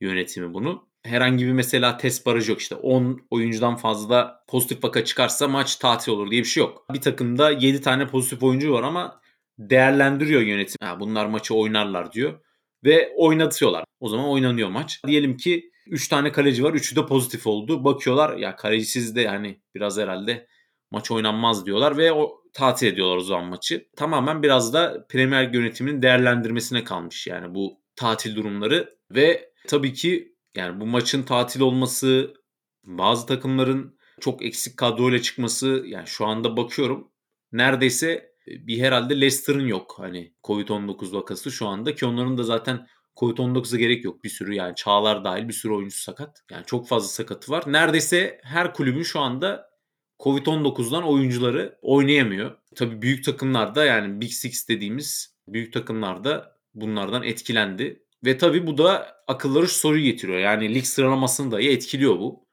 [0.00, 0.87] yönetimi bunu.
[1.08, 6.12] Herhangi bir mesela test barajı yok işte 10 oyuncudan fazla pozitif vaka çıkarsa maç tatil
[6.12, 6.86] olur diye bir şey yok.
[6.94, 9.20] Bir takımda 7 tane pozitif oyuncu var ama
[9.58, 10.76] değerlendiriyor yönetim.
[10.82, 12.40] Ha, bunlar maçı oynarlar diyor
[12.84, 13.84] ve oynatıyorlar.
[14.00, 15.00] O zaman oynanıyor maç.
[15.06, 16.72] Diyelim ki 3 tane kaleci var.
[16.74, 17.84] 3'ü de pozitif oldu.
[17.84, 20.46] Bakıyorlar ya kalecisiz de yani biraz herhalde
[20.90, 23.88] maç oynanmaz diyorlar ve o tatil ediyorlar o zaman maçı.
[23.96, 30.80] Tamamen biraz da Premier yönetiminin değerlendirmesine kalmış yani bu tatil durumları ve tabii ki yani
[30.80, 32.34] bu maçın tatil olması,
[32.84, 37.12] bazı takımların çok eksik kadroyla çıkması yani şu anda bakıyorum
[37.52, 43.78] neredeyse bir herhalde Leicester'ın yok hani Covid-19 vakası şu anda ki onların da zaten Covid-19'a
[43.78, 44.24] gerek yok.
[44.24, 46.42] Bir sürü yani Çağlar dahil bir sürü oyuncu sakat.
[46.50, 47.64] Yani çok fazla sakatı var.
[47.66, 49.70] Neredeyse her kulübün şu anda
[50.20, 52.56] Covid-19'dan oyuncuları oynayamıyor.
[52.76, 58.02] Tabii büyük takımlarda yani Big Six dediğimiz büyük takımlarda bunlardan etkilendi.
[58.24, 60.38] Ve tabii bu da akılları şu soruyu getiriyor.
[60.38, 62.46] Yani lig sıralamasını dahi etkiliyor bu.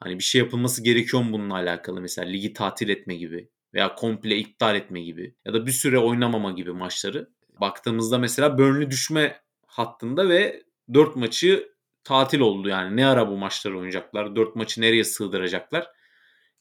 [0.00, 2.00] Hani bir şey yapılması gerekiyor mu bununla alakalı?
[2.00, 6.52] Mesela ligi tatil etme gibi veya komple iptal etme gibi ya da bir süre oynamama
[6.52, 7.30] gibi maçları.
[7.60, 10.62] Baktığımızda mesela Burnley düşme hattında ve
[10.94, 11.72] 4 maçı
[12.04, 12.96] tatil oldu yani.
[12.96, 14.36] Ne ara bu maçları oynayacaklar?
[14.36, 15.86] 4 maçı nereye sığdıracaklar?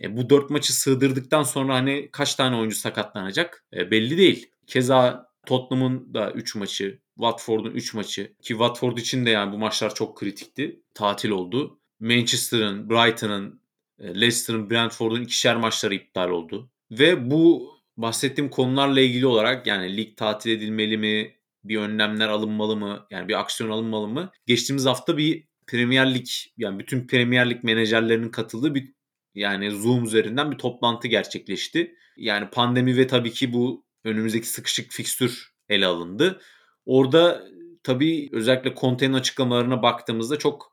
[0.01, 3.65] E, bu 4 maçı sığdırdıktan sonra hani kaç tane oyuncu sakatlanacak?
[3.73, 4.51] E, belli değil.
[4.67, 9.95] Keza Tottenham'ın da 3 maçı, Watford'un 3 maçı ki Watford için de yani bu maçlar
[9.95, 10.81] çok kritikti.
[10.93, 11.79] Tatil oldu.
[11.99, 13.61] Manchester'ın, Brighton'ın,
[13.99, 16.71] e, Leicester'ın, Brentford'un ikişer maçları iptal oldu.
[16.91, 23.07] Ve bu bahsettiğim konularla ilgili olarak yani lig tatil edilmeli mi, bir önlemler alınmalı mı,
[23.11, 24.31] yani bir aksiyon alınmalı mı?
[24.45, 26.27] Geçtiğimiz hafta bir Premier Lig
[26.57, 28.93] yani bütün Premier Lig menajerlerinin katıldığı bir
[29.35, 31.95] yani Zoom üzerinden bir toplantı gerçekleşti.
[32.17, 36.41] Yani pandemi ve tabii ki bu önümüzdeki sıkışık fikstür ele alındı.
[36.85, 37.47] Orada
[37.83, 40.71] tabii özellikle Conte'nin açıklamalarına baktığımızda çok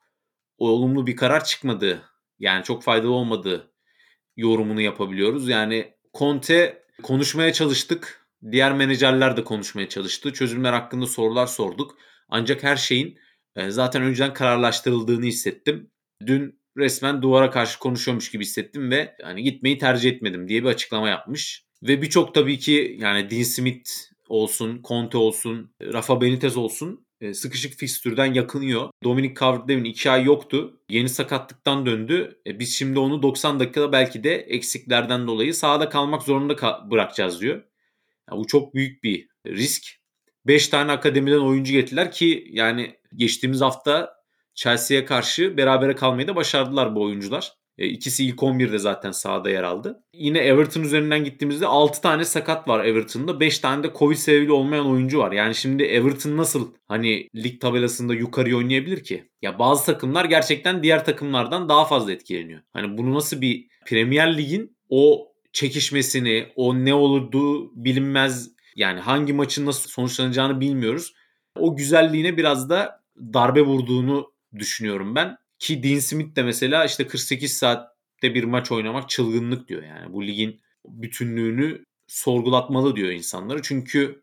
[0.59, 2.03] olumlu bir karar çıkmadı.
[2.39, 3.73] Yani çok faydalı olmadığı
[4.37, 5.49] yorumunu yapabiliyoruz.
[5.49, 8.27] Yani Conte konuşmaya çalıştık.
[8.53, 10.33] Diğer menajerler de konuşmaya çalıştı.
[10.33, 11.99] Çözümler hakkında sorular sorduk.
[12.29, 13.19] Ancak her şeyin
[13.57, 15.91] e, zaten önceden kararlaştırıldığını hissettim.
[16.27, 21.09] Dün resmen duvara karşı konuşuyormuş gibi hissettim ve hani gitmeyi tercih etmedim diye bir açıklama
[21.09, 21.67] yapmış.
[21.83, 23.91] Ve birçok tabii ki yani Dean Smith
[24.29, 28.91] olsun, Conte olsun, Rafa Benitez olsun e, sıkışık fikstürden yakınıyor.
[29.05, 30.81] Dominic Calvert-Lewin 2 ay yoktu.
[30.89, 32.41] Yeni sakatlıktan döndü.
[32.47, 37.41] E, biz şimdi onu 90 dakikada belki de eksiklerden dolayı sahada kalmak zorunda ka- bırakacağız
[37.41, 37.63] diyor.
[38.31, 39.83] Yani bu çok büyük bir risk.
[40.47, 44.15] 5 tane akademiden oyuncu getirdiler ki yani geçtiğimiz hafta
[44.55, 47.53] Chelsea'ye karşı berabere kalmayı da başardılar bu oyuncular.
[47.79, 50.03] E, ikisi ilk 11'de zaten sahada yer aldı.
[50.15, 53.41] Yine Everton üzerinden gittiğimizde 6 tane sakat var Everton'da.
[53.41, 55.33] 5 tane de Covid sebebiyle olmayan oyuncu var.
[55.33, 59.29] Yani şimdi Everton nasıl hani lig tabelasında yukarı oynayabilir ki?
[59.43, 62.61] Ya bazı takımlar gerçekten diğer takımlardan daha fazla etkileniyor.
[62.73, 69.67] Hani bunu nasıl bir Premier Lig'in o çekişmesini, o ne olurdu bilinmez yani hangi maçın
[69.67, 71.15] nasıl sonuçlanacağını bilmiyoruz.
[71.59, 75.37] O güzelliğine biraz da darbe vurduğunu düşünüyorum ben.
[75.63, 80.13] Ki Dean Smith de mesela işte 48 saatte bir maç oynamak çılgınlık diyor yani.
[80.13, 83.63] Bu ligin bütünlüğünü sorgulatmalı diyor insanları.
[83.63, 84.23] Çünkü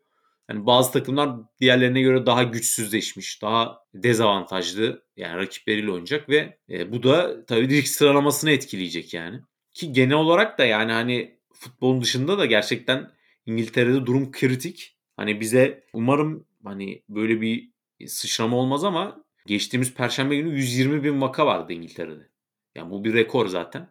[0.49, 1.29] yani bazı takımlar
[1.61, 7.85] diğerlerine göre daha güçsüzleşmiş, daha dezavantajlı yani rakipleriyle oynayacak ve e, bu da tabii lig
[7.85, 9.39] sıralamasını etkileyecek yani.
[9.73, 13.11] Ki genel olarak da yani hani futbolun dışında da gerçekten
[13.45, 14.97] İngiltere'de durum kritik.
[15.17, 17.69] Hani bize umarım hani böyle bir
[18.07, 22.29] sıçrama olmaz ama geçtiğimiz perşembe günü 120 bin vaka vardı İngiltere'de.
[22.75, 23.89] Yani bu bir rekor zaten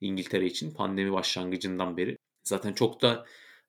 [0.00, 2.16] İngiltere için pandemi başlangıcından beri.
[2.44, 3.26] Zaten çok da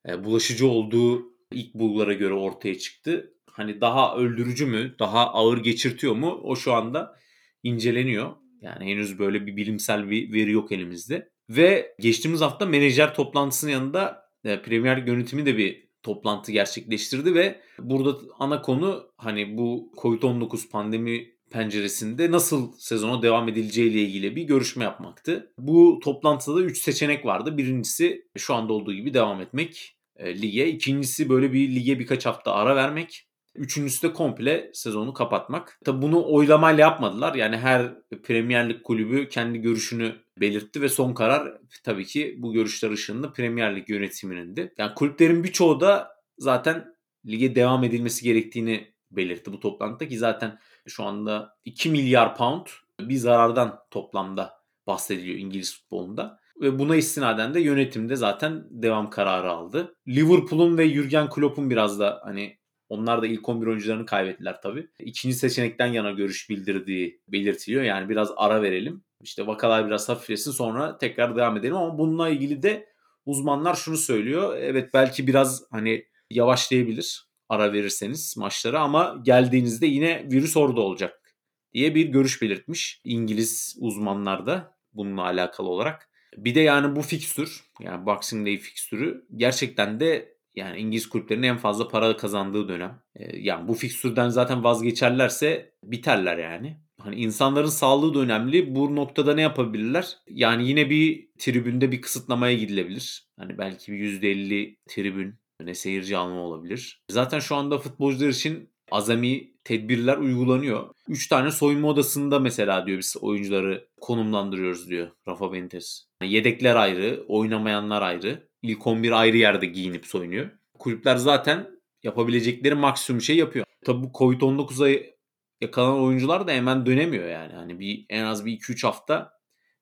[0.08, 3.34] e, bulaşıcı olduğu ilk bulgulara göre ortaya çıktı.
[3.50, 7.18] Hani daha öldürücü mü, daha ağır geçirtiyor mu o şu anda
[7.62, 8.36] inceleniyor.
[8.60, 11.30] Yani henüz böyle bir bilimsel bir veri yok elimizde.
[11.50, 18.18] Ve geçtiğimiz hafta menajer toplantısının yanında e, Premier yönetimi de bir toplantı gerçekleştirdi ve burada
[18.38, 25.52] ana konu hani bu Covid-19 pandemi penceresinde nasıl sezona devam edileceğiyle ilgili bir görüşme yapmaktı.
[25.58, 27.58] Bu toplantıda da 3 seçenek vardı.
[27.58, 30.68] Birincisi şu anda olduğu gibi devam etmek e, lige.
[30.68, 33.27] İkincisi böyle bir lige birkaç hafta ara vermek.
[33.54, 35.80] Üçüncüsü de komple sezonu kapatmak.
[35.84, 37.34] Tabi bunu oylamayla yapmadılar.
[37.34, 42.90] Yani her Premier Lig kulübü kendi görüşünü belirtti ve son karar tabii ki bu görüşler
[42.90, 44.74] ışığında Premier Lig yönetiminin de.
[44.78, 46.08] Yani kulüplerin birçoğu da
[46.38, 46.94] zaten
[47.26, 52.66] lige devam edilmesi gerektiğini belirtti bu toplantıda ki zaten şu anda 2 milyar pound
[53.00, 54.52] bir zarardan toplamda
[54.86, 56.40] bahsediliyor İngiliz futbolunda.
[56.60, 59.96] Ve buna istinaden de yönetimde zaten devam kararı aldı.
[60.08, 62.57] Liverpool'un ve Jurgen Klopp'un biraz da hani
[62.88, 64.88] onlar da ilk 11 oyuncularını kaybettiler tabii.
[64.98, 67.82] İkinci seçenekten yana görüş bildirdiği belirtiliyor.
[67.82, 69.04] Yani biraz ara verelim.
[69.22, 72.88] İşte vakalar biraz hafiflesin sonra tekrar devam edelim ama bununla ilgili de
[73.26, 74.56] uzmanlar şunu söylüyor.
[74.56, 81.34] Evet belki biraz hani yavaşlayabilir ara verirseniz maçlara ama geldiğinizde yine virüs orada olacak
[81.72, 86.08] diye bir görüş belirtmiş İngiliz uzmanlar da bununla alakalı olarak.
[86.36, 91.56] Bir de yani bu fikstür yani Boxing Day fikstürü gerçekten de yani İngiliz kulüplerinin en
[91.56, 93.02] fazla para kazandığı dönem.
[93.34, 96.80] Yani bu fikstürden zaten vazgeçerlerse biterler yani.
[97.00, 98.74] Hani insanların sağlığı da önemli.
[98.74, 100.16] Bu noktada ne yapabilirler?
[100.28, 103.28] Yani yine bir tribünde bir kısıtlamaya gidilebilir.
[103.38, 107.02] Hani belki bir %50 tribün ne seyirci alma olabilir.
[107.10, 110.90] Zaten şu anda futbolcular için azami tedbirler uygulanıyor.
[111.08, 116.08] 3 tane soyunma odasında mesela diyor biz oyuncuları konumlandırıyoruz diyor Rafa Benitez.
[116.24, 118.47] Yedekler ayrı, oynamayanlar ayrı.
[118.62, 120.50] İlk 11 ayrı yerde giyinip soyunuyor.
[120.78, 121.70] Kulüpler zaten
[122.02, 123.66] yapabilecekleri maksimum şey yapıyor.
[123.84, 125.14] Tabi bu Covid-19'a
[125.60, 127.52] yakalanan oyuncular da hemen dönemiyor yani.
[127.52, 129.32] Hani bir en az bir 2-3 hafta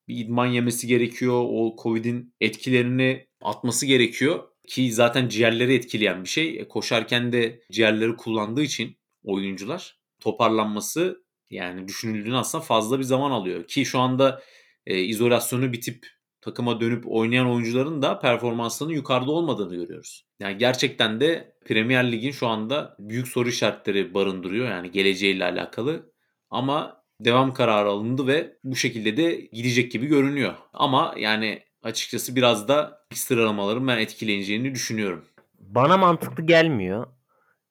[0.08, 1.44] bir idman yemesi gerekiyor.
[1.48, 4.48] O Covid'in etkilerini atması gerekiyor.
[4.68, 6.60] Ki zaten ciğerleri etkileyen bir şey.
[6.60, 13.66] E, koşarken de ciğerleri kullandığı için oyuncular toparlanması yani düşünüldüğünde aslında fazla bir zaman alıyor.
[13.66, 14.42] Ki şu anda
[14.86, 16.06] e, izolasyonu bitip
[16.46, 20.26] takıma dönüp oynayan oyuncuların da performanslarının yukarıda olmadığını görüyoruz.
[20.40, 26.12] Yani gerçekten de Premier Lig'in şu anda büyük soru işaretleri barındırıyor yani geleceğiyle alakalı.
[26.50, 30.54] Ama devam kararı alındı ve bu şekilde de gidecek gibi görünüyor.
[30.72, 35.24] Ama yani açıkçası biraz da sıralamaların ben etkileyeceğini düşünüyorum.
[35.58, 37.06] Bana mantıklı gelmiyor.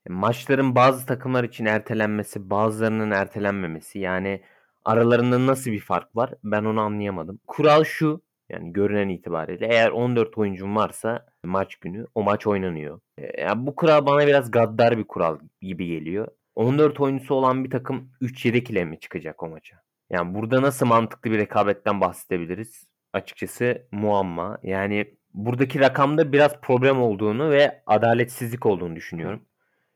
[0.10, 4.42] Maçların bazı takımlar için ertelenmesi, bazılarının ertelenmemesi yani
[4.86, 7.40] aralarında nasıl bir fark var ben onu anlayamadım.
[7.48, 13.00] Kural şu yani görünen itibariyle eğer 14 oyuncun varsa maç günü o maç oynanıyor.
[13.18, 16.28] E, yani bu kural bana biraz gaddar bir kural gibi geliyor.
[16.56, 19.78] 14 oyuncusu olan bir takım 3 yedek ile mi çıkacak o maça?
[20.10, 22.88] Yani burada nasıl mantıklı bir rekabetten bahsedebiliriz?
[23.14, 24.58] Açıkçası muamma.
[24.64, 29.46] Yani buradaki rakamda biraz problem olduğunu ve adaletsizlik olduğunu düşünüyorum.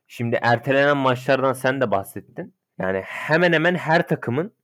[0.06, 2.54] Şimdi ertelenen maçlardan sen de bahsettin.
[2.78, 4.54] Yani hemen hemen her takımın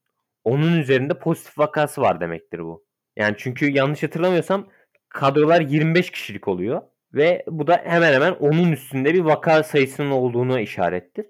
[0.44, 2.85] onun üzerinde pozitif vakası var demektir bu.
[3.16, 4.68] Yani çünkü yanlış hatırlamıyorsam
[5.08, 6.82] kadrolar 25 kişilik oluyor
[7.14, 11.26] ve bu da hemen hemen onun üstünde bir vaka sayısının olduğunu işarettir.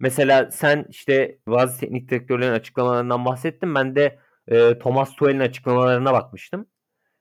[0.00, 3.74] Mesela sen işte bazı teknik direktörlerin açıklamalarından bahsettin.
[3.74, 6.66] Ben de e, Thomas Tuchel'in açıklamalarına bakmıştım.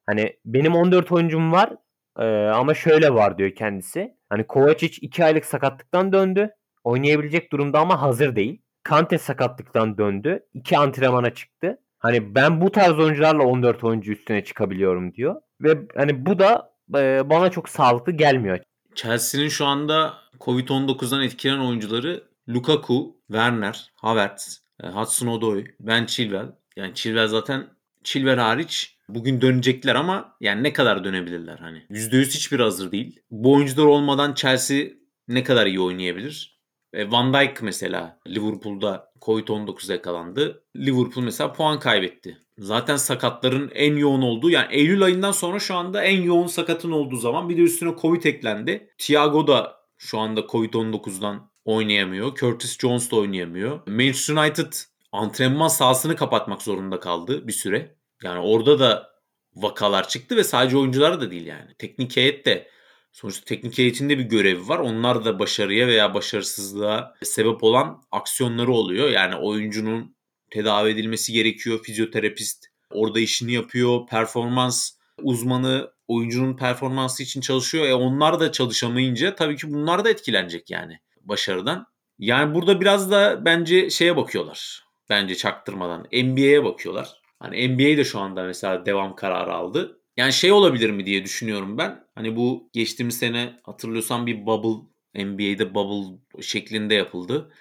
[0.05, 1.73] Hani benim 14 oyuncum var
[2.19, 4.17] e, ama şöyle var diyor kendisi.
[4.29, 6.49] Hani Kovacic 2 aylık sakatlıktan döndü.
[6.83, 8.61] Oynayabilecek durumda ama hazır değil.
[8.83, 10.45] Kante sakatlıktan döndü.
[10.53, 11.79] 2 antrenmana çıktı.
[12.03, 15.35] Hani ben bu tarz oyuncularla 14 oyuncu üstüne çıkabiliyorum diyor.
[15.61, 18.59] Ve hani bu da e, bana çok sağlıklı gelmiyor.
[18.95, 26.51] Chelsea'nin şu anda Covid-19'dan etkilenen oyuncuları Lukaku, Werner, Havertz, e, Hudson Odoi, Ben Chilwell.
[26.75, 27.67] Yani Chilwell zaten
[28.03, 31.85] Chilwell hariç bugün dönecekler ama yani ne kadar dönebilirler hani.
[31.89, 33.19] %100 hiçbir hazır değil.
[33.31, 34.85] Bu oyuncular olmadan Chelsea
[35.27, 36.52] ne kadar iyi oynayabilir?
[36.93, 40.63] E, Van Dijk mesela Liverpool'da Covid-19 yakalandı.
[40.75, 42.37] Liverpool mesela puan kaybetti.
[42.57, 47.15] Zaten sakatların en yoğun olduğu yani Eylül ayından sonra şu anda en yoğun sakatın olduğu
[47.15, 48.89] zaman bir de üstüne Covid eklendi.
[48.97, 52.35] Thiago da şu anda Covid-19'dan oynayamıyor.
[52.35, 53.87] Curtis Jones da oynayamıyor.
[53.87, 54.73] Manchester United
[55.11, 57.95] antrenman sahasını kapatmak zorunda kaldı bir süre.
[58.23, 59.13] Yani orada da
[59.55, 61.75] vakalar çıktı ve sadece oyuncular da değil yani.
[61.79, 62.67] Teknik heyet de
[63.13, 64.79] sonuçta teknik heyetin bir görevi var.
[64.79, 69.09] Onlar da başarıya veya başarısızlığa sebep olan aksiyonları oluyor.
[69.09, 70.15] Yani oyuncunun
[70.51, 71.79] tedavi edilmesi gerekiyor.
[71.83, 74.07] Fizyoterapist orada işini yapıyor.
[74.07, 74.91] Performans
[75.21, 77.85] uzmanı oyuncunun performansı için çalışıyor.
[77.85, 81.85] E onlar da çalışamayınca tabii ki bunlar da etkilenecek yani başarıdan.
[82.19, 84.83] Yani burada biraz da bence şeye bakıyorlar.
[85.09, 86.07] Bence çaktırmadan.
[86.13, 87.09] NBA'ye bakıyorlar.
[87.39, 89.99] Hani NBA de şu anda mesela devam kararı aldı.
[90.17, 92.03] Yani şey olabilir mi diye düşünüyorum ben.
[92.15, 97.51] Hani bu geçtiğimiz sene hatırlıyorsan bir bubble NBA'de bubble şeklinde yapıldı.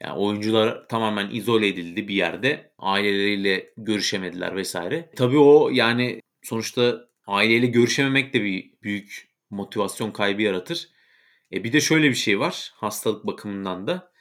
[0.00, 2.72] Yani oyuncular tamamen izole edildi bir yerde.
[2.78, 5.10] Aileleriyle görüşemediler vesaire.
[5.16, 10.88] Tabii o yani sonuçta aileyle görüşememek de bir büyük motivasyon kaybı yaratır.
[11.52, 14.12] E bir de şöyle bir şey var hastalık bakımından da.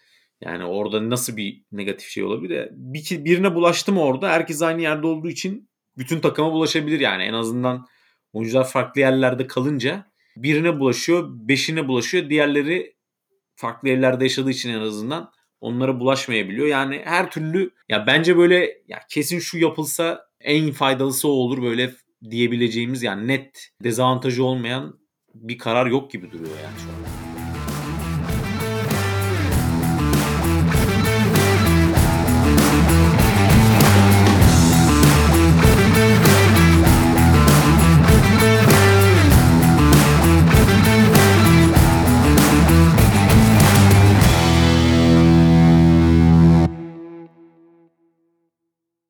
[0.42, 2.70] Yani orada nasıl bir negatif şey olabilir?
[2.72, 7.24] Bir, birine bulaştı mı orada herkes aynı yerde olduğu için bütün takıma bulaşabilir yani.
[7.24, 7.88] En azından
[8.34, 12.30] oyuncular farklı yerlerde kalınca birine bulaşıyor, beşine bulaşıyor.
[12.30, 12.96] Diğerleri
[13.56, 15.32] farklı yerlerde yaşadığı için en azından
[15.62, 16.68] onlara bulaşmayabiliyor.
[16.68, 21.92] Yani her türlü ya bence böyle ya kesin şu yapılsa en faydalısı o olur böyle
[22.32, 25.00] diyebileceğimiz yani net dezavantajı olmayan
[25.34, 27.23] bir karar yok gibi duruyor yani şu anda.